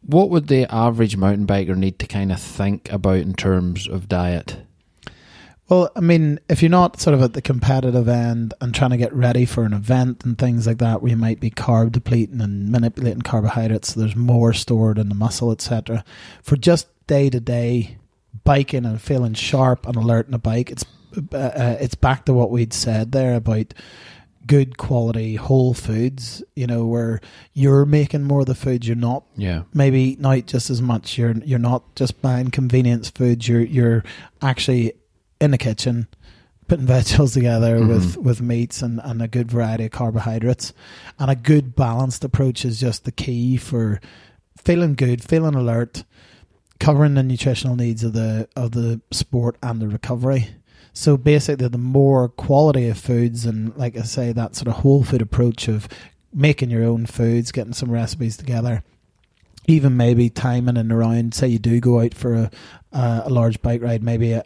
[0.02, 4.08] what would the average mountain biker need to kind of think about in terms of
[4.08, 4.58] diet?
[5.72, 8.98] Well, I mean, if you're not sort of at the competitive end and trying to
[8.98, 12.42] get ready for an event and things like that, where you might be carb depleting
[12.42, 16.04] and manipulating carbohydrates, so there's more stored in the muscle, etc.
[16.44, 17.98] For just day to day
[18.44, 20.84] biking and feeling sharp and alert in a bike, it's
[21.34, 23.74] uh, uh, it's back to what we'd said there about
[24.46, 26.44] good quality whole foods.
[26.54, 27.22] You know, where
[27.54, 29.64] you're making more of the foods, you're not Yeah.
[29.74, 31.18] maybe eating out just as much.
[31.18, 33.48] You're you're not just buying convenience foods.
[33.48, 34.04] You're you're
[34.42, 34.96] actually
[35.42, 36.08] in the kitchen
[36.70, 37.88] putting vegetables together Mhm.
[37.90, 40.72] with with meats and, and a good variety of carbohydrates.
[41.20, 44.00] And a good balanced approach is just the key for
[44.58, 46.06] feeling good, feeling alert,
[46.80, 50.48] covering the nutritional needs of the of the sport and the recovery.
[50.94, 55.04] So basically, the more quality of foods and, like I say, that sort of whole
[55.04, 55.88] food approach of
[56.34, 58.84] making your own foods, getting some recipes together,
[59.68, 61.34] even maybe timing and around.
[61.34, 62.52] Say you do go out for a
[62.94, 64.44] a, a large bike ride, maybe a,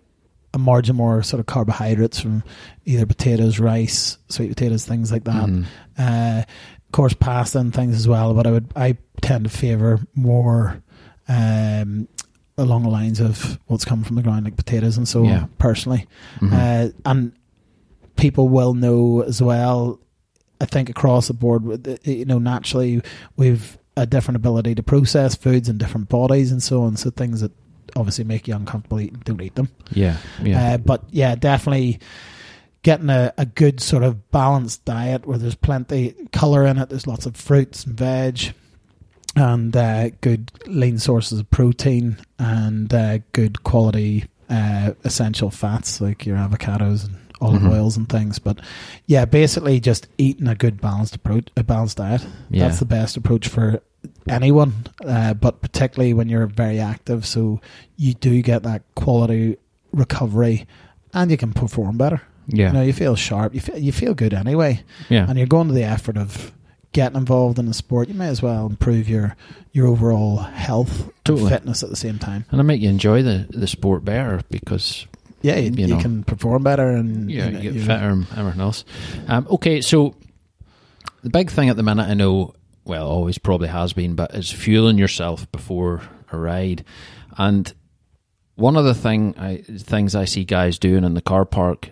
[0.56, 2.42] a margin more sort of carbohydrates from
[2.86, 5.46] either potatoes, rice, sweet potatoes, things like that.
[5.48, 5.66] Mhm.
[6.00, 8.34] Uh, of course, pasta and things as well.
[8.34, 10.82] But I would I tend to favour more
[11.28, 12.08] um,
[12.58, 15.42] along the lines of what's coming from the ground, like potatoes and so Yeah.
[15.42, 15.50] on.
[15.58, 16.08] Personally,
[16.40, 16.54] Mhm.
[16.54, 17.32] uh, and
[18.16, 20.00] people will know as well.
[20.62, 23.02] I think across the board, you know, naturally
[23.36, 26.96] we've a different ability to process foods in different bodies and so on.
[26.96, 27.52] So things that
[27.96, 29.70] obviously make you uncomfortable eating, don't eat them.
[29.92, 30.18] yeah.
[30.44, 30.74] Yeah.
[30.74, 32.00] Uh, but yeah, definitely
[32.84, 36.90] getting a, a good sort of balanced diet where there's plenty color in it.
[36.90, 38.54] There's lots of fruits and veg,
[39.36, 46.26] and uh, good lean sources of protein and uh, good quality uh, essential fats like
[46.26, 47.72] your avocados and olive Mhm.
[47.74, 48.40] oils and things.
[48.40, 48.60] But
[49.08, 52.26] yeah, basically just eating a good balanced approach, a balanced diet.
[52.50, 52.66] yeah.
[52.68, 53.82] That's the best approach for
[54.30, 54.74] anyone,
[55.06, 57.26] uh, but particularly when you're very active.
[57.26, 57.62] So
[57.98, 59.58] you do get that quality
[59.92, 60.68] recovery,
[61.14, 62.22] and you can perform better.
[62.48, 62.68] yeah.
[62.68, 63.54] You know, you feel sharp.
[63.56, 65.26] You feel, you feel good anyway, yeah.
[65.28, 66.52] and you're going to the effort of
[66.92, 68.08] getting involved in the sport.
[68.08, 69.36] You may as well improve your
[69.74, 71.42] your overall health Totally.
[71.48, 72.46] and fitness at the same time.
[72.52, 75.06] and it make you enjoy the, the sport better because
[75.42, 78.26] Yeah, you, You you can perform better, and yeah, you, know, you get fitter and
[78.38, 78.86] everything else.
[79.28, 80.16] Um, okay, so
[81.24, 82.54] the big thing at the minute, I know,
[82.86, 86.86] well, always probably has been, but is fueling yourself before a ride.
[87.38, 87.74] And
[88.56, 91.90] one of the thing I, things I see guys doing in the car park,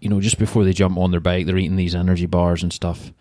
[0.00, 2.72] you know, just before they jump on their bike, they're eating these energy bars and
[2.72, 3.12] stuff.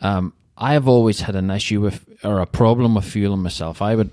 [0.00, 3.80] Um, I have always had an issue with or a problem with fueling myself.
[3.80, 4.10] I would,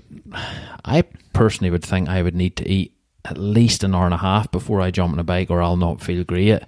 [0.86, 1.04] I
[1.34, 2.94] personally would think I would need to eat
[3.26, 5.76] at least an hour and a half before I jump on a bike, or I'll
[5.76, 6.62] not feel great.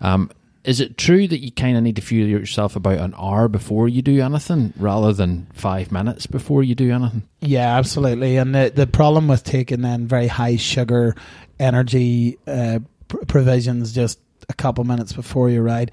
[0.00, 0.30] Um,
[0.64, 3.88] is it true that you kind of need to fuel yourself about an hour before
[3.88, 7.28] you do anything, rather than five minutes before you do anything?
[7.40, 8.36] Yeah, absolutely.
[8.36, 11.16] And the the problem with taking then very high sugar
[11.58, 15.90] energy uh, pr- provisions just a couple minutes before your ride,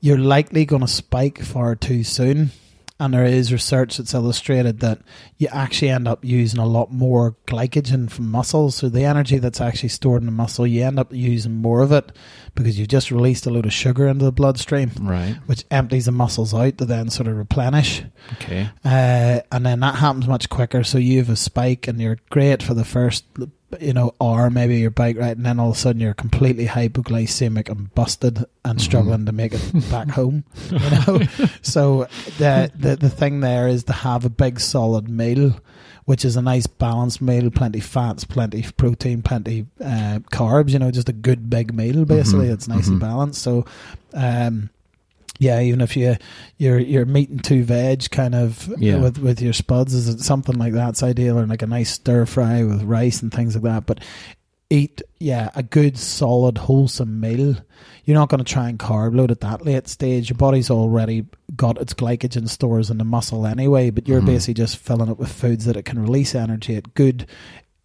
[0.00, 2.50] you're likely going to spike far too soon.
[2.98, 5.00] And there is research that's illustrated that
[5.36, 8.76] you actually end up using a lot more glycogen from muscles.
[8.76, 11.92] So the energy that's actually stored in the muscle, you end up using more of
[11.92, 12.10] it
[12.54, 15.36] because you've just released a load of sugar into the bloodstream, Right.
[15.44, 18.02] which empties the muscles out to then sort of replenish.
[18.34, 18.70] Okay.
[18.82, 20.82] Uh, and then that happens much quicker.
[20.82, 23.24] So you have a spike and you're great for the first,
[23.80, 26.66] you know, hour maybe your bike ride, and then all of a sudden you're completely
[26.66, 30.44] hypoglycemic and busted and struggling to make it back home.
[30.70, 31.20] You know,
[31.62, 32.06] so
[32.38, 35.56] the, the the thing there is to have a big solid meal.
[36.04, 40.70] Which is a nice balanced meal, plenty fats, plenty protein, plenty uh, carbs.
[40.70, 42.04] You know, just a good big meal.
[42.04, 43.00] Basically, Mhm, it's nice and mhm.
[43.00, 43.42] balanced.
[43.42, 43.64] So,
[44.14, 44.70] um,
[45.38, 46.16] yeah, even if you
[46.58, 48.96] you're you're meat and two veg kind of Yeah.
[48.96, 52.26] with with your spuds, is it something like that's ideal, or like a nice stir
[52.26, 53.86] fry with rice and things like that.
[53.86, 54.00] But
[54.68, 57.54] eat, yeah, a good, solid, wholesome meal,
[58.04, 60.28] you're not going to try and carb load at that late stage.
[60.28, 61.24] Your body's already
[61.54, 64.26] got its glycogen stores in the muscle anyway, but you're Mhm.
[64.26, 67.26] basically just filling it with foods that it can release energy at good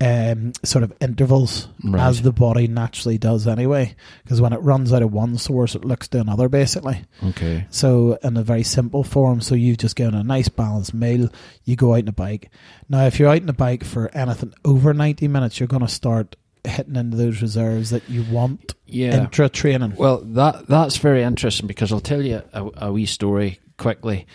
[0.02, 2.02] um, sort of intervals Right.
[2.02, 3.96] as the body naturally does anyway.
[4.24, 7.04] Because when it runs out of one source, it looks to another basically.
[7.24, 7.66] Okay.
[7.70, 11.30] So in a very simple form, so you've just given a nice balanced meal.
[11.66, 12.50] You go out on a bike.
[12.90, 15.88] Now, if you're out on a bike for anything over ninety minutes, you're going to
[15.88, 19.22] start hitting into those reserves that you want Yeah.
[19.24, 19.96] intra training.
[19.98, 24.28] Well, that that's very interesting because I'll tell you a, a wee story quickly.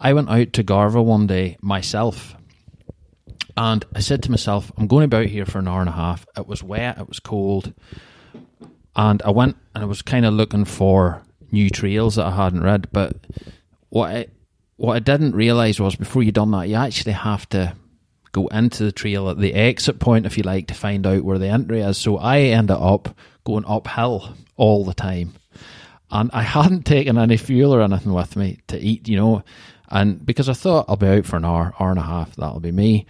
[0.00, 2.34] I went out to Garva one day myself,
[3.56, 6.26] and I said to myself, "I'm going about here for an hour and a half."
[6.36, 7.72] It was wet, it was cold,
[8.96, 12.64] and I went and I was kind of looking for new trails that I hadn't
[12.64, 12.88] read.
[12.92, 13.16] But
[13.90, 14.26] what I
[14.76, 17.74] what I didn't realize was before you done that, you actually have to
[18.32, 21.38] go into the trail at the exit point, if you like, to find out where
[21.38, 21.96] the entry is.
[21.96, 25.34] So I ended up going uphill all the time.
[26.10, 29.44] And I hadn't taken any fuel or anything with me to eat, you know.
[29.88, 32.60] And because I thought I'll be out for an hour, hour and a half, that'll
[32.60, 33.06] be me.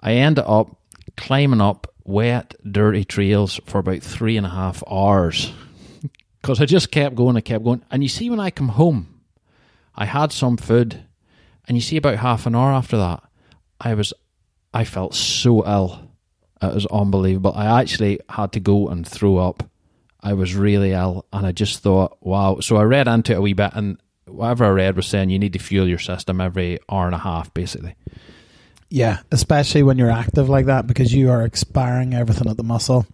[0.00, 0.76] I ended up
[1.16, 5.52] climbing up wet, dirty trails for about three and a half hours.
[6.40, 7.82] Because I just kept going, I kept going.
[7.90, 9.20] And you see, when I come home,
[9.94, 11.02] I had some food.
[11.66, 13.24] And you see, about half an hour after that,
[13.80, 14.12] I was
[14.72, 16.10] I felt so ill.
[16.62, 17.52] It was unbelievable.
[17.54, 19.62] I actually had to go and throw up.
[20.20, 22.60] I was really ill, and I just thought, wow.
[22.60, 25.38] So I read into it a wee bit, and whatever I read was saying you
[25.38, 27.94] need to fuel your system every hour and a half, basically.
[28.88, 33.06] Yeah, especially when you're active like that because you are expiring everything at the muscle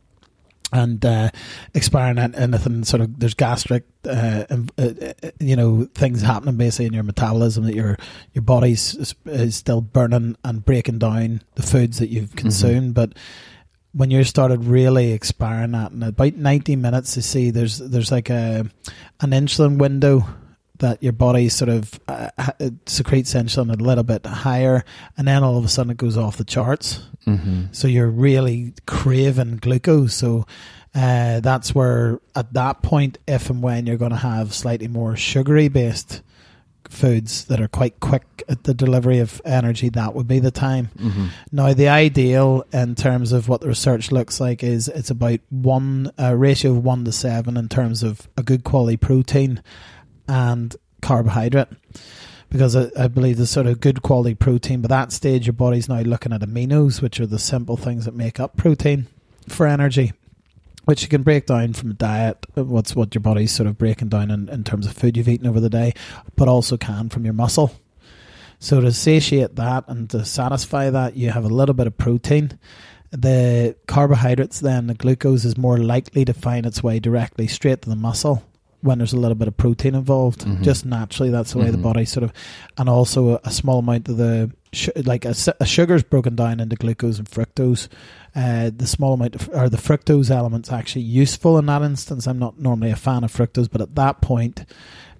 [0.72, 1.30] and uh,
[1.74, 6.86] expiring at anything sort of there's gastric uh, uh, uh, you know things happening basically
[6.86, 7.98] in your metabolism that your
[8.32, 12.94] your body's is, still burning and breaking down the foods that you've consumed.
[12.94, 13.12] But
[13.92, 18.30] when you started really expiring that in about 90 minutes you see there's there's like
[18.30, 18.66] a
[19.20, 20.26] an insulin window
[20.82, 22.28] that your body sort of uh,
[22.86, 24.84] secretes insulin a little bit higher
[25.16, 27.66] and then all of a sudden it goes off the charts Mm-hmm.
[27.70, 30.12] so you're really craving glucose.
[30.12, 30.44] So
[30.92, 35.14] uh, that's where, at that point, if and when you're going to have slightly more
[35.16, 36.20] sugary based
[36.90, 40.90] foods that are quite quick at the delivery of energy, that would be the time.
[40.98, 41.26] Mm-hmm.
[41.52, 46.10] Now, the ideal in terms of what the research looks like is it's about one
[46.18, 49.62] a ratio of one to seven in terms of a good quality protein
[50.28, 51.68] and carbohydrate.
[52.48, 55.88] Because I, I believe there's sort of good quality protein, but that stage your body's
[55.88, 59.06] now looking at aminos, which are the simple things that make up protein
[59.48, 60.12] for energy,
[60.84, 64.08] which you can break down from a diet, what's what your body's sort of breaking
[64.08, 65.94] down in, in terms of food you've eaten over the day,
[66.36, 67.72] but also can from your muscle.
[68.58, 72.58] So to satiate that and to satisfy that, you have a little bit of protein.
[73.10, 77.88] The carbohydrates, then the glucose, is more likely to find its way directly straight to
[77.88, 78.44] the muscle
[78.82, 80.40] when there's a little bit of protein involved.
[80.44, 80.62] Mhm.
[80.62, 81.82] Just naturally, that's the way the Mhm.
[81.82, 82.32] body sort of,
[82.76, 86.34] and also a, a small amount of the sh- like a, a sugar is broken
[86.36, 87.88] down into glucose and fructose.
[88.34, 92.26] Uh, the small amount of or the fructose element's actually useful in that instance.
[92.26, 94.64] I'm not normally a fan of fructose, but at that point,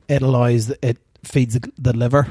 [0.09, 2.27] it allows it feeds the, the liver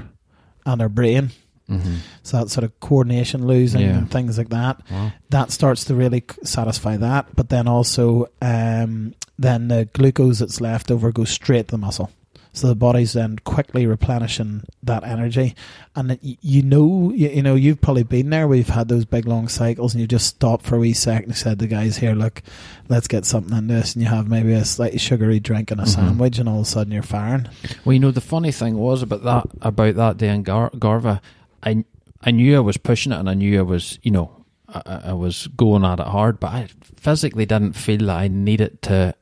[0.66, 1.32] and our brain.
[1.70, 1.96] Mm-hmm.
[2.24, 3.98] So that sort of coordination losing Yeah.
[4.00, 4.82] and things like that.
[4.92, 5.14] Wow.
[5.30, 7.34] That starts to really satisfy that.
[7.34, 12.12] But then also, um, then the glucose that's left over goes straight to the muscle.
[12.54, 15.56] So the body's then quickly replenishing that energy,
[15.96, 18.46] and you know, you, you know, you've probably been there.
[18.46, 21.30] We've had those big long cycles, and you just stop for a wee second.
[21.30, 22.42] and said to the guys here, "Look,
[22.90, 25.86] let's get something in this," and you have maybe a slightly sugary drink and a
[25.86, 25.96] Mhm.
[25.96, 27.48] sandwich, and all of a sudden you're firing.
[27.86, 31.22] Well, you know, the funny thing was about that about that day in Gar- Garva,
[31.64, 31.86] I
[32.22, 34.30] I knew I was pushing it, and I knew I was, you know,
[34.68, 36.68] I, I- I was going at it hard, but I
[36.98, 39.16] physically didn't feel that I needed to,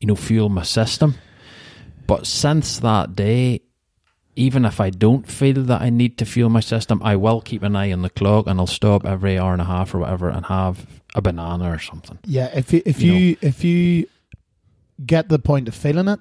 [0.00, 1.14] you know, fuel my system.
[2.06, 3.60] But since that day,
[4.34, 7.62] even if I don't feel that I need to fuel my system, I will keep
[7.62, 10.28] an eye on the clock, and I'll stop every hour and a half or whatever,
[10.30, 12.18] and have a banana or something.
[12.24, 14.06] Yeah, if you if You you, if you
[15.04, 16.20] get the point of feeling it,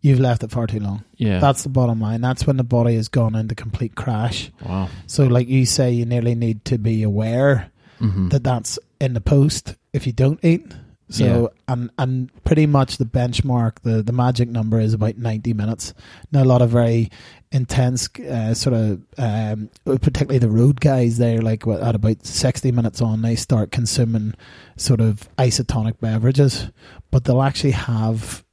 [0.00, 1.04] you've left it far too long.
[1.16, 2.20] Yeah, That's the bottom line.
[2.20, 4.50] That's when the body has gone into complete crash.
[4.64, 4.88] wow.
[5.06, 9.20] So, like you say, you nearly need to be aware hmm that that's in the
[9.20, 10.72] post if you don't eat.
[11.10, 15.94] So, and and pretty much the benchmark, the the magic number is about ninety minutes.
[16.32, 17.10] Now, a lot of very
[17.50, 23.00] intense uh, sort of, um, particularly the road guys, they're like at about sixty minutes
[23.00, 24.34] on, they start consuming
[24.76, 26.68] sort of isotonic beverages,
[27.10, 28.44] but they'll actually have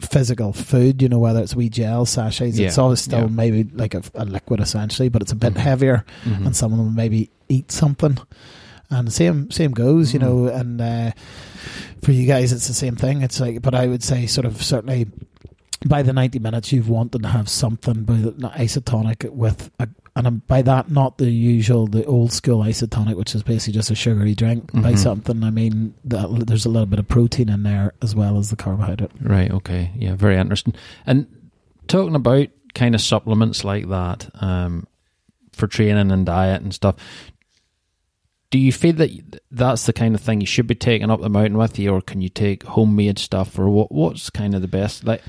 [0.00, 1.02] physical food.
[1.02, 3.26] You know, whether it's wee gel sachets, it's Yeah, always still yeah.
[3.26, 5.58] maybe like a, a liquid essentially, but it's a bit Mhm.
[5.58, 6.46] heavier Mhm.
[6.46, 8.18] and some of them maybe eat something.
[8.90, 10.22] And same same goes, you Mm.
[10.22, 11.10] know, and uh,
[12.02, 13.22] for you guys, it's the same thing.
[13.22, 15.06] It's like, but I would say, sort of, certainly
[15.86, 20.44] by the 90 minutes, you've wanted to have something by the isotonic with a, and
[20.48, 24.34] by that, not the usual, the old school isotonic, which is basically just a sugary
[24.34, 24.64] drink.
[24.72, 24.82] Mm-hmm.
[24.82, 28.38] By something, I mean that there's a little bit of protein in there as well
[28.38, 29.12] as the carbohydrate.
[29.20, 29.50] Right.
[29.52, 29.92] Okay.
[29.96, 30.16] Yeah.
[30.16, 30.74] Very interesting.
[31.06, 31.26] And
[31.86, 34.88] talking about kind of supplements like that um,
[35.52, 36.96] for training and diet and stuff.
[38.50, 41.28] Do you feel that that's the kind of thing you should be taking up the
[41.28, 43.92] mountain with you, or can you take homemade stuff, or what?
[43.92, 45.04] What's kind of the best?
[45.04, 45.22] Like,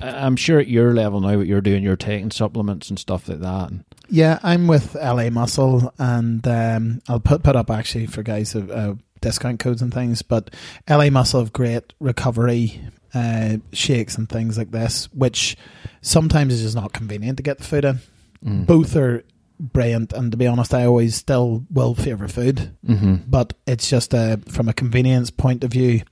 [0.00, 3.40] I'm sure at your level now, what you're doing, you're taking supplements and stuff like
[3.40, 3.72] that.
[4.08, 8.94] Yeah, I'm with LA Muscle, and um, I'll put put up actually for guys uh,
[9.20, 10.22] discount codes and things.
[10.22, 10.54] But
[10.88, 12.80] LA Muscle have great recovery
[13.14, 15.56] uh, shakes and things like this, which
[16.00, 17.98] sometimes is just not convenient to get the food in.
[18.44, 18.66] Mm.
[18.66, 19.24] Both are
[19.62, 23.16] brilliant, and to be honest, I always still will favour food, mm-hmm.
[23.26, 26.02] but it's just a, from a convenience point of view.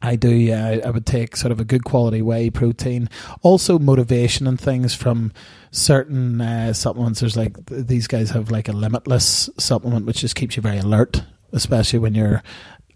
[0.00, 0.30] I do.
[0.30, 3.08] Yeah, I would take sort of a good quality whey protein.
[3.42, 5.32] Also, motivation and things from
[5.72, 7.20] certain uh, supplements.
[7.20, 11.24] There's like these guys have like a limitless supplement, which just keeps you very alert,
[11.52, 12.44] especially when you're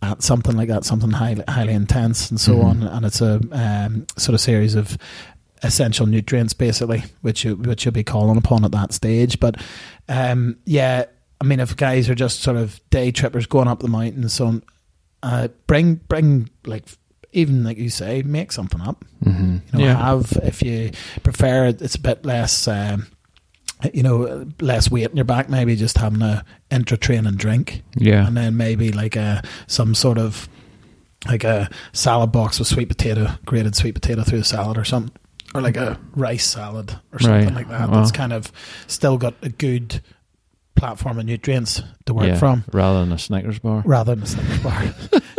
[0.01, 2.67] at something like that, something highly highly intense and so mm-hmm.
[2.69, 2.83] on.
[2.85, 4.97] And it's a um, sort of series of
[5.63, 9.41] essential nutrients, basically, which you which you'll be calling upon at that stage.
[9.41, 9.61] But
[10.09, 11.05] um, yeah,
[11.41, 14.61] I mean, if guys are just sort of day trippers going up the mountain, so
[15.23, 16.85] uh, bring bring like
[17.33, 19.05] even like you say, make something up.
[19.25, 19.57] Mm-hmm.
[19.73, 19.97] You know, yeah.
[19.97, 20.91] have if you
[21.23, 22.69] prefer, it's a bit less.
[22.69, 23.07] Um,
[23.93, 27.83] you know, less weight in your back, maybe just having a intra training drink.
[27.97, 28.25] Yeah.
[28.25, 30.49] And then maybe like a some sort of
[31.27, 35.17] like a salad box with sweet potato, grated sweet potato through the salad or something.
[35.55, 37.55] Or like a rice salad or something right.
[37.55, 37.91] like that.
[37.91, 38.51] Well, that's kind of
[38.87, 40.01] still got a good
[40.83, 42.65] platform of nutrients to work yeah, from.
[42.73, 43.83] Rather than a Snickers bar.
[43.87, 44.83] Rather than a Snickers bar.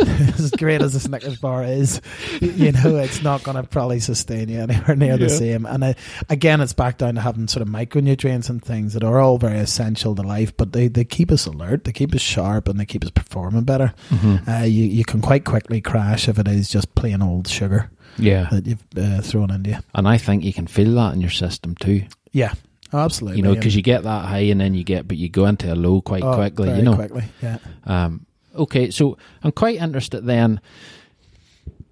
[0.00, 2.00] as great as a Snickers bar is,
[2.40, 5.16] you know, it's not going to probably sustain you anywhere near yeah.
[5.16, 5.66] the same.
[5.66, 5.94] And uh,
[6.30, 9.58] again, it's back down to having sort of micronutrients and things that are all very
[9.58, 12.86] essential to life, but they, they keep us alert, they keep us sharp, and they
[12.86, 13.92] keep us performing better.
[14.08, 14.50] Mm-hmm.
[14.50, 17.90] Uh, you, you can quite quickly crash if it is just plain old sugar.
[18.18, 18.48] Yeah.
[18.50, 19.76] That you've uh, thrown into you.
[19.94, 22.04] And I think you can feel that in your system too.
[22.32, 22.54] Yeah.
[22.92, 23.38] Oh, absolutely.
[23.38, 25.72] You know, because you get that high and then you get, but you go into
[25.72, 26.74] a low quite oh, quickly.
[26.76, 27.24] you know, quickly.
[27.42, 27.58] Yeah.
[27.84, 30.60] Um, okay, so I'm quite interested then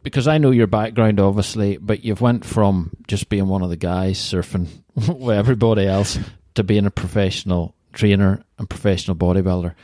[0.03, 3.77] because I know your background, obviously, but you've went from just being one of the
[3.77, 6.19] guys surfing with everybody else
[6.55, 9.75] to being a professional trainer and professional bodybuilder.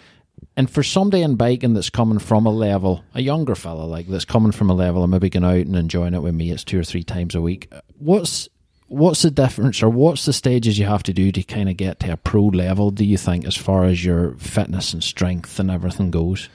[0.58, 4.24] And for somebody in biking that's coming from a level, a younger fella like that's
[4.24, 6.80] coming from a level and maybe going out and enjoying it with me, it's two
[6.80, 7.72] or three times a week.
[7.98, 8.48] What's
[8.88, 12.00] what's the difference or what's the stages you have to do to kind of get
[12.00, 15.70] to a pro level do you think as far as your fitness and strength and
[15.70, 16.48] everything goes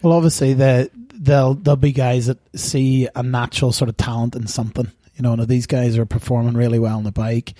[0.00, 4.46] well obviously the there'll there'll be guys that see a natural sort of talent in
[4.46, 7.52] something you know and these guys are performing really well on the bike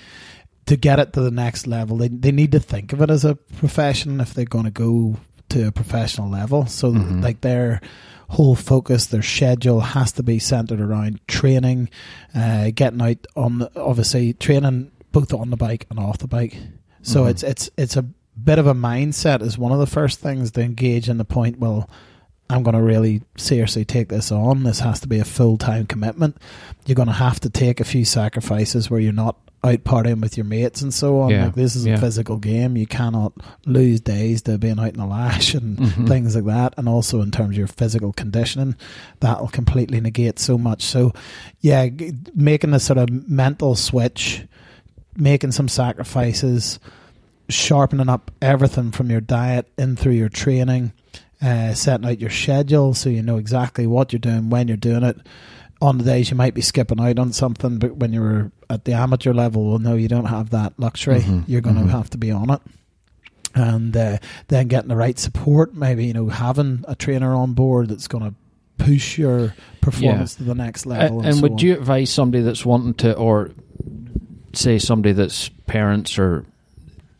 [0.64, 3.26] to get it to the next level they, they need to think of it as
[3.26, 5.18] a profession if they're going to go
[5.48, 7.20] to a professional level so mm-hmm.
[7.20, 7.80] like they're
[8.34, 11.88] whole focus, their schedule has to be centered around training,
[12.34, 16.56] uh, getting out on the, obviously training both on the bike and off the bike.
[17.02, 17.30] So mm-hmm.
[17.30, 20.62] it's it's it's a bit of a mindset is one of the first things to
[20.62, 21.58] engage in the point.
[21.58, 21.88] Well,
[22.50, 24.64] I'm going to really seriously take this on.
[24.64, 26.36] This has to be a full time commitment.
[26.86, 30.36] You're going to have to take a few sacrifices where you're not out partying with
[30.36, 31.30] your mates and so on.
[31.30, 31.46] Yeah.
[31.46, 31.94] Like this is yeah.
[31.94, 32.76] a physical game.
[32.76, 33.32] You cannot
[33.64, 36.06] lose days to being out in the lash and mm-hmm.
[36.06, 36.74] things like that.
[36.76, 38.76] And also in terms of your physical conditioning,
[39.20, 40.82] that will completely negate so much.
[40.82, 41.12] So,
[41.60, 41.88] yeah,
[42.34, 44.46] making a sort of mental switch,
[45.16, 46.78] making some sacrifices,
[47.48, 50.92] sharpening up everything from your diet in through your training,
[51.42, 55.02] uh, setting out your schedule so you know exactly what you're doing when you're doing
[55.02, 55.16] it
[55.84, 58.94] on the days you might be skipping out on something, but when you're at the
[58.94, 61.20] amateur level, well, no, you don't have that luxury.
[61.20, 61.42] Mm-hmm.
[61.46, 61.90] You're going to mm-hmm.
[61.90, 62.60] have to be on it.
[63.54, 64.18] And uh,
[64.48, 68.24] then getting the right support, maybe, you know, having a trainer on board that's going
[68.24, 68.34] to
[68.82, 70.38] push your performance yeah.
[70.38, 71.18] to the next level.
[71.18, 71.58] Uh, and, and so would on.
[71.58, 73.50] you advise somebody that's wanting to, or
[74.54, 76.46] say somebody that's parents or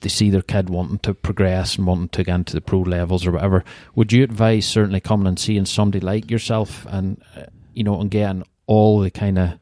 [0.01, 3.27] they see their kid wanting to progress and wanting to get into the pro levels
[3.27, 3.63] or whatever,
[3.95, 7.43] would you advise certainly coming and seeing somebody like yourself and, uh,
[7.75, 9.59] you know, and getting all the kind of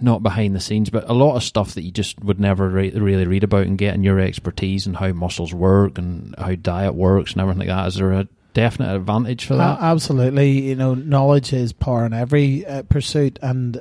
[0.00, 2.90] not behind the scenes, but a lot of stuff that you just would never re-
[2.90, 7.32] really read about and getting your expertise and how muscles work and how diet works
[7.32, 7.86] and everything like that.
[7.88, 9.80] Is there a definite advantage for that?
[9.80, 10.68] Absolutely.
[10.68, 13.80] You know, knowledge is power in every uh, pursuit, and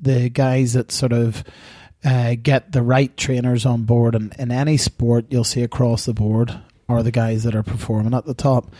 [0.00, 1.42] the guys that sort of
[2.04, 6.14] uh, get the right trainers on board, and in any sport, you'll see across the
[6.14, 8.70] board are the guys that are performing at the top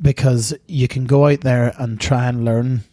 [0.00, 2.84] because you can go out there and try and learn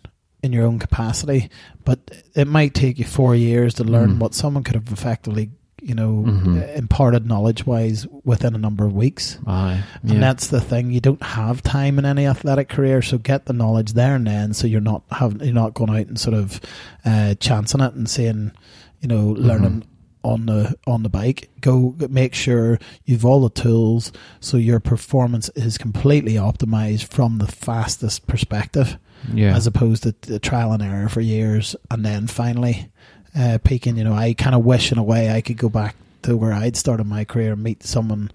[0.46, 1.50] in your own capacity,
[1.84, 2.00] but
[2.36, 4.20] it might take you four years to learn Mm.
[4.20, 5.50] what someone could have effectively,
[5.82, 6.78] you know, Mhm.
[6.78, 9.38] imparted knowledge wise within a number of weeks.
[9.46, 9.84] Aye.
[10.04, 10.14] Yeah.
[10.14, 10.92] And that's the thing.
[10.92, 14.54] You don't have time in any athletic career, so get the knowledge there and then.
[14.54, 16.62] So you're not having, you're not going out and sort of
[17.04, 18.52] uh, chancing it and saying,
[19.02, 19.84] you know, learning
[20.24, 21.50] on the on the bike.
[21.62, 27.46] Go make sure you've all the tools, so your performance is completely optimized from the
[27.46, 28.98] fastest perspective,
[29.34, 29.56] yeah.
[29.56, 32.90] as opposed to the trial and error for years, and then finally
[33.38, 33.98] uh, peaking.
[33.98, 36.54] You know, I kind of wish in a way I could go back to where
[36.54, 38.32] I'd started my career and meet someone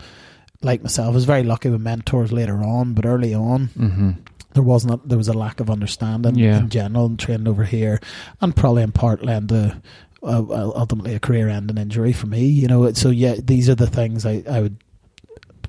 [0.62, 1.08] like myself.
[1.08, 4.10] I was very lucky with mentors later on, but early on mm-hmm.
[4.54, 4.94] there wasn't.
[4.94, 6.58] A, there was a lack of understanding Yeah.
[6.58, 8.00] in general and training over here,
[8.40, 9.80] and probably in part led to
[10.22, 10.44] uh,
[10.76, 12.44] ultimately a career-ending injury for me.
[12.44, 14.76] You know, so yeah, these are the things I, I would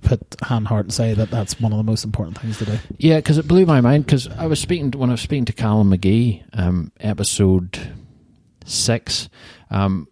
[0.01, 2.77] put hand heart and say that that's one of the most important things to do.
[2.97, 4.05] Yeah, because it blew my mind.
[4.05, 7.79] Because I was speaking to, when I was speaking to Callum McGee, um, episode
[8.65, 9.29] six.
[9.69, 10.07] Um,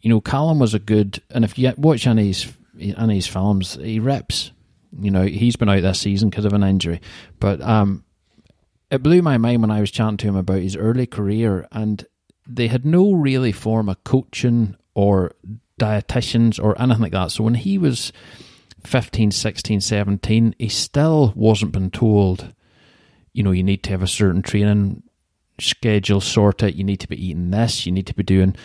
[0.00, 4.52] you know, Callum was a good, and if you watch his, any films, he reps.
[4.98, 7.00] You know, he's been out this season because of an injury,
[7.38, 8.04] but um,
[8.90, 12.04] it blew my mind when I was chatting to him about his early career, and
[12.46, 15.32] they had no really form of coaching or
[15.78, 17.30] dietitians or anything like that.
[17.30, 18.12] So when he was
[18.84, 22.54] 15, 16, 17, he still wasn't been told,
[23.32, 25.02] you know, you need to have a certain training
[25.58, 28.56] schedule sorted, you need to be eating this, you need to be doing.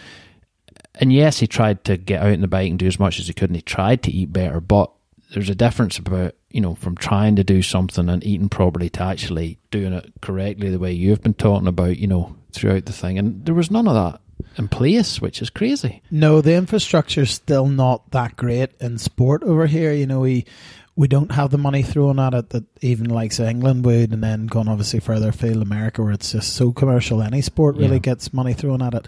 [0.95, 3.27] And yes, he tried to get out on the bike and do as much as
[3.27, 4.91] he could, and he tried to eat better, but
[5.33, 9.01] there's a difference about, you know, from trying to do something and eating properly to
[9.01, 13.17] actually doing it correctly the way you've been talking about, you know, throughout the thing.
[13.17, 14.21] And there was none of that
[14.57, 16.01] in place, which is crazy.
[16.11, 19.91] No, the infrastructure's still not that great in sport over here.
[19.93, 20.45] You know, we
[20.97, 24.47] we don't have the money thrown at it that even likes England would, and then
[24.47, 27.21] going obviously further afield, America, where it's just so commercial.
[27.21, 27.99] Any sport really Yeah.
[27.99, 29.07] gets money thrown at it,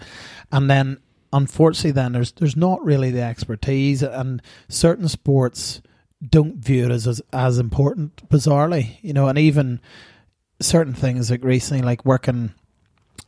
[0.52, 0.98] and then
[1.32, 5.80] unfortunately, then there's there's not really the expertise, and certain sports
[6.26, 8.96] don't view it as as, as important, bizarrely.
[9.02, 9.80] You know, and even
[10.60, 12.52] certain things like recently, like working.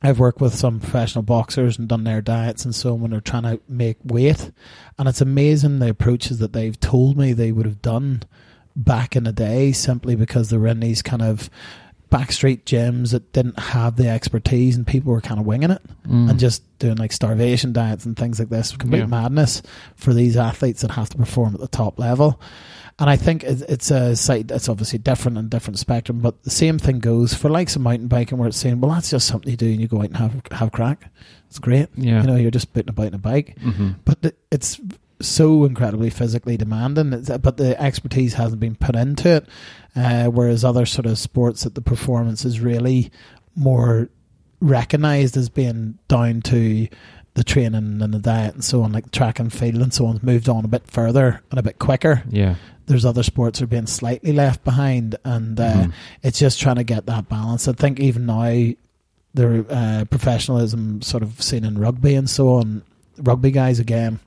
[0.03, 3.21] I've worked with some professional boxers and done their diets and so on when they're
[3.21, 4.51] trying to make weight.
[4.99, 8.23] And it's amazing the approaches that they've told me they would have done
[8.75, 11.51] back in the day simply because they were in these kind of
[12.11, 16.31] backstreet gyms that didn't have the expertise and people were kind of winging it Mm.
[16.31, 18.75] and just doing like starvation diets and things like this.
[18.77, 19.07] Complete Yeah.
[19.07, 19.63] madness
[19.95, 22.41] for these athletes that have to perform at the top level.
[23.01, 26.79] And I think it's a site that's obviously different and different spectrum, but the same
[26.79, 29.57] thing goes for likes of mountain biking where it's saying, well, that's just something you
[29.57, 31.11] do and you go out and have have crack.
[31.49, 31.89] It's great.
[31.97, 32.21] Yeah.
[32.21, 34.79] You know, you're just putting about in a bike, hmm but it- it's
[35.23, 37.13] so incredibly physically demanding.
[37.13, 39.49] It's, but the expertise hasn't been put into it.
[39.97, 43.11] Uh, whereas other sort of sports that the performance is really
[43.57, 44.09] more
[44.61, 46.87] recognized as being down to
[47.41, 50.21] the training and the diet and so on, like track and field and so on,
[50.23, 52.23] moved on a bit further and a bit quicker.
[52.29, 52.57] Yeah.
[52.85, 55.93] There's other sports that are being slightly left behind, and uh, Mhm.
[56.23, 57.67] it's just trying to get that balance.
[57.69, 58.43] I think even now,
[59.33, 62.83] the uh, professionalism sort of seen in rugby and so on.
[63.19, 64.19] Rugby guys again,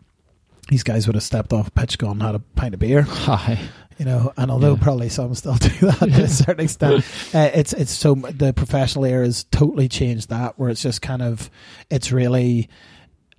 [0.70, 3.60] these guys would have stepped off pitch, gone had a pint of beer, Hi.
[4.00, 4.32] you know.
[4.38, 4.82] And although Yeah.
[4.82, 7.04] probably some still do that to a certain extent,
[7.34, 11.22] uh, it's it's so the professional era has totally changed that, where it's just kind
[11.22, 11.50] of
[11.90, 12.70] it's really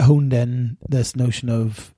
[0.03, 1.95] honed in this notion of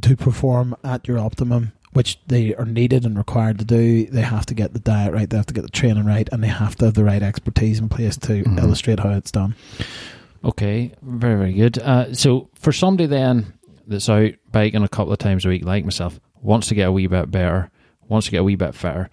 [0.00, 4.06] to perform at your optimum, which they are needed and required to do.
[4.06, 6.42] They have to get the diet right, they have to get the training right, and
[6.42, 8.58] they have to have the right expertise in place to Mhm.
[8.58, 9.54] illustrate how it's done.
[10.44, 11.78] Okay, very very good.
[11.78, 13.54] Uh, so for somebody then
[13.86, 16.92] that's out biking a couple of times a week, like myself, wants to get a
[16.92, 17.70] wee bit better,
[18.08, 19.10] wants to get a wee bit fitter.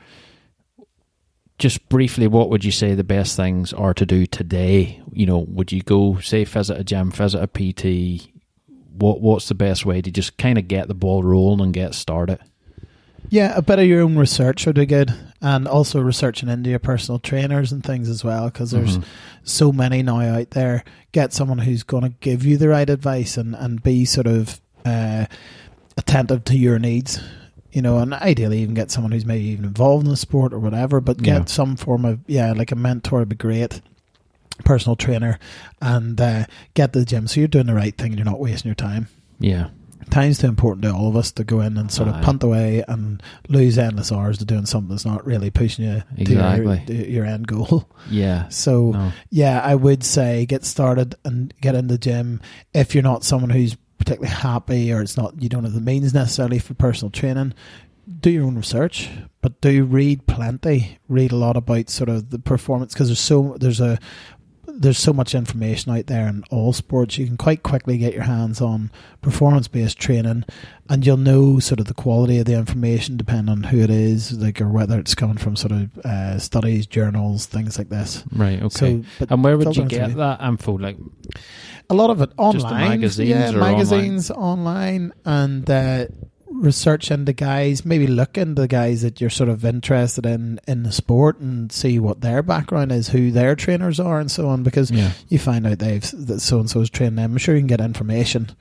[1.58, 5.02] Just briefly, what would you say the best things are to do today?
[5.14, 8.30] You know, would you go say visit a gym, visit a PT?
[8.98, 11.96] What what's the best way to just kind of get the ball rolling and get
[11.96, 12.40] started?
[13.30, 16.80] Yeah, a bit of your own research would be good, and also researching into your
[16.80, 19.04] personal trainers and things as well, because there's Mhm.
[19.44, 20.84] so many now out there.
[21.12, 24.60] Get someone who's going to give you the right advice and and be sort of
[24.86, 25.26] uh,
[25.98, 27.20] attentive to your needs.
[27.76, 30.60] You know, and ideally even get someone who's maybe even involved in the sport or
[30.60, 31.46] whatever, but get Yeah.
[31.46, 33.82] some form of yeah, like a mentor would be great.
[34.64, 35.38] Personal trainer,
[35.82, 38.40] and uh, get to the gym so you're doing the right thing and you're not
[38.40, 39.68] wasting your time yeah,
[40.10, 42.82] time's too important to all of us to go in and sort of punt away
[42.88, 46.82] and lose endless hours to doing something that's not really pushing you Exactly.
[46.88, 47.90] to your, your end goal.
[48.10, 48.48] yeah.
[48.48, 49.12] So No.
[49.30, 52.40] yeah, I would say get started and get in the gym.
[52.74, 56.14] If you're not someone who's particularly happy or it's not you don't have the means
[56.14, 57.54] necessarily for personal training,
[58.22, 59.10] do your own research
[59.46, 60.98] but do read plenty.
[61.08, 64.00] Read a lot about sort of the performance because there's so there's a
[64.66, 67.20] there's so much information out there in all sports.
[67.20, 68.90] You can quite quickly get your hands on
[69.22, 70.46] performance based training,
[70.90, 74.34] and you'll know sort of the quality of the information depending on who it is,
[74.34, 78.24] like or whether it's coming from sort of uh, studies, journals, things like this.
[78.32, 78.64] Right.
[78.64, 79.04] Okay.
[79.20, 80.74] So, and where would you get that info?
[80.74, 80.98] Like
[81.90, 85.70] a lot of it online, magazines, yeah, magazines online, online and.
[85.70, 86.06] Uh,
[86.48, 90.92] research into guys, maybe look into guys that you're sort of interested in in the
[90.92, 94.64] sport and see what their background is, who their trainers are, and so on.
[94.64, 95.12] Because yeah.
[95.28, 97.32] you find out they've that so and so is training them.
[97.32, 98.52] I'm sure you can get information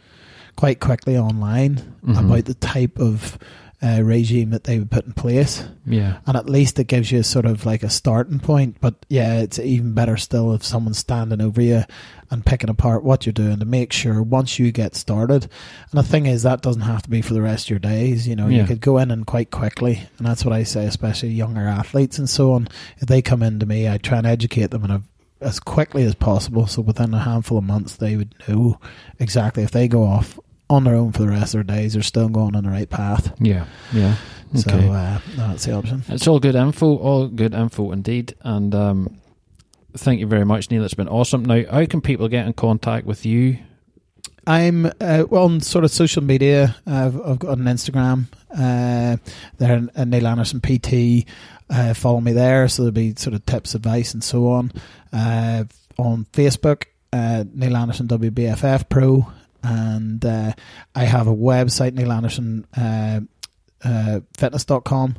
[0.56, 2.18] quite quickly online mm-hmm.
[2.18, 3.38] about the type of
[3.84, 5.64] uh, regime that they would put in place.
[5.84, 6.18] Yeah.
[6.26, 8.76] And at least it gives you sort of like a starting point.
[8.80, 11.84] But yeah, it's even better still if someone's standing over you
[12.30, 15.44] and picking apart what you're doing to make sure once you get started.
[15.90, 18.26] And the thing is, that doesn't have to be for the rest of your days.
[18.26, 18.62] You know, yeah.
[18.62, 20.08] you could go in and quite quickly.
[20.16, 22.68] And that's what I say, especially younger athletes and so on.
[22.98, 25.02] If they come into me, I try and educate them in a
[25.40, 26.66] as quickly as possible.
[26.66, 28.80] So within a handful of months, they would know
[29.18, 30.38] exactly if they go off
[30.70, 32.88] on their own for the rest of their days, they're still going on the right
[32.88, 33.34] path.
[33.40, 34.16] Yeah, yeah.
[34.56, 34.70] Okay.
[34.70, 36.04] So uh, that's the option.
[36.08, 38.34] It's all good info, all good info indeed.
[38.42, 39.18] And um,
[39.96, 40.84] thank you very much, Neil.
[40.84, 41.44] It's been awesome.
[41.44, 43.58] Now, how can people get in contact with you?
[44.46, 46.76] I'm uh, on sort of social media.
[46.86, 48.26] I've, I've got an Instagram.
[48.50, 49.16] Uh,
[49.58, 51.26] there, uh, Neil Anderson PT.
[51.68, 54.70] Uh, follow me there, so there'll be sort of tips, advice, and so on.
[55.12, 55.64] Uh,
[55.98, 59.26] on Facebook, uh, Neil Anderson WBFF Pro
[59.64, 60.52] and uh,
[60.94, 63.20] I have a website, Neil Anderson uh,
[63.82, 65.16] uh, fitness.com,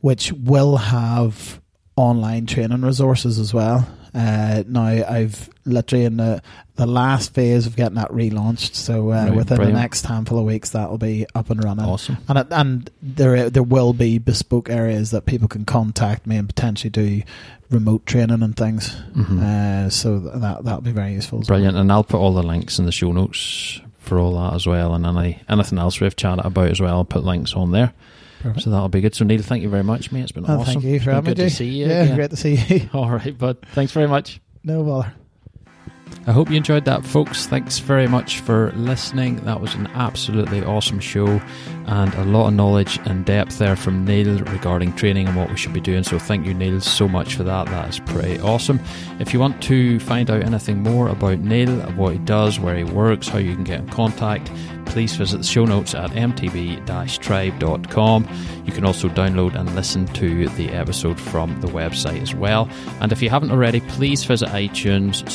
[0.00, 1.60] which will have
[1.96, 3.88] online training resources as well.
[4.14, 6.42] Uh, now I've literally in the
[6.76, 8.74] the last phase of getting that relaunched.
[8.74, 9.74] So uh, right, within brilliant.
[9.74, 11.84] the next handful of weeks, that will be up and running.
[11.84, 12.16] Awesome.
[12.28, 16.48] And it, and there there will be bespoke areas that people can contact me and
[16.48, 17.22] potentially do
[17.68, 18.94] remote training and things.
[19.14, 19.38] Mm-hmm.
[19.42, 21.40] Uh, so that that'll be very useful.
[21.40, 21.74] Brilliant.
[21.74, 21.82] Well.
[21.82, 24.94] And I'll put all the links in the show notes for all that as well,
[24.94, 26.96] and any anything else we've chatted about as well.
[26.96, 27.92] I'll put links on there.
[28.40, 28.64] Perfect.
[28.64, 29.14] So that'll be good.
[29.14, 30.22] So Neil, thank you very much, mate.
[30.22, 30.74] It's been oh, awesome.
[30.80, 31.34] Thank you for having me.
[31.34, 31.86] Good to see you.
[31.86, 32.16] Yeah, again.
[32.16, 32.90] great to see you.
[32.94, 33.58] all right, bud.
[33.72, 34.40] Thanks very much.
[34.62, 35.12] No bother.
[36.26, 37.46] I hope you enjoyed that, folks.
[37.46, 39.36] Thanks very much for listening.
[39.44, 41.40] That was an absolutely awesome show
[41.86, 45.56] and a lot of knowledge and depth there from Neil regarding training and what we
[45.56, 46.02] should be doing.
[46.02, 47.66] So, thank you, Neil, so much for that.
[47.66, 48.80] That is pretty awesome.
[49.20, 52.82] If you want to find out anything more about Neil, what he does, where he
[52.82, 54.50] works, how you can get in contact,
[54.86, 58.28] please visit the show notes at mtb-tribe.com.
[58.64, 62.68] You can also download and listen to the episode from the website as well.
[63.00, 65.30] And if you haven't already, please visit iTunes,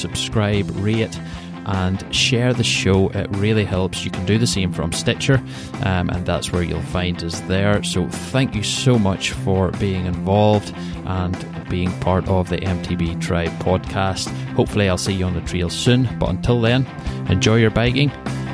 [0.63, 1.19] subscribe, rate,
[1.65, 3.09] and share the show.
[3.09, 4.03] It really helps.
[4.03, 5.41] You can do the same from Stitcher,
[5.83, 7.83] um, and that's where you'll find us there.
[7.83, 10.73] So, thank you so much for being involved
[11.05, 14.29] and being part of the MTB Tribe podcast.
[14.55, 16.09] Hopefully, I'll see you on the trail soon.
[16.19, 16.85] But until then,
[17.29, 18.11] enjoy your biking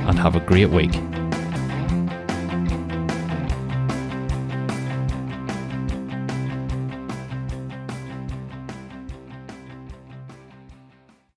[0.07, 0.93] and have a great week.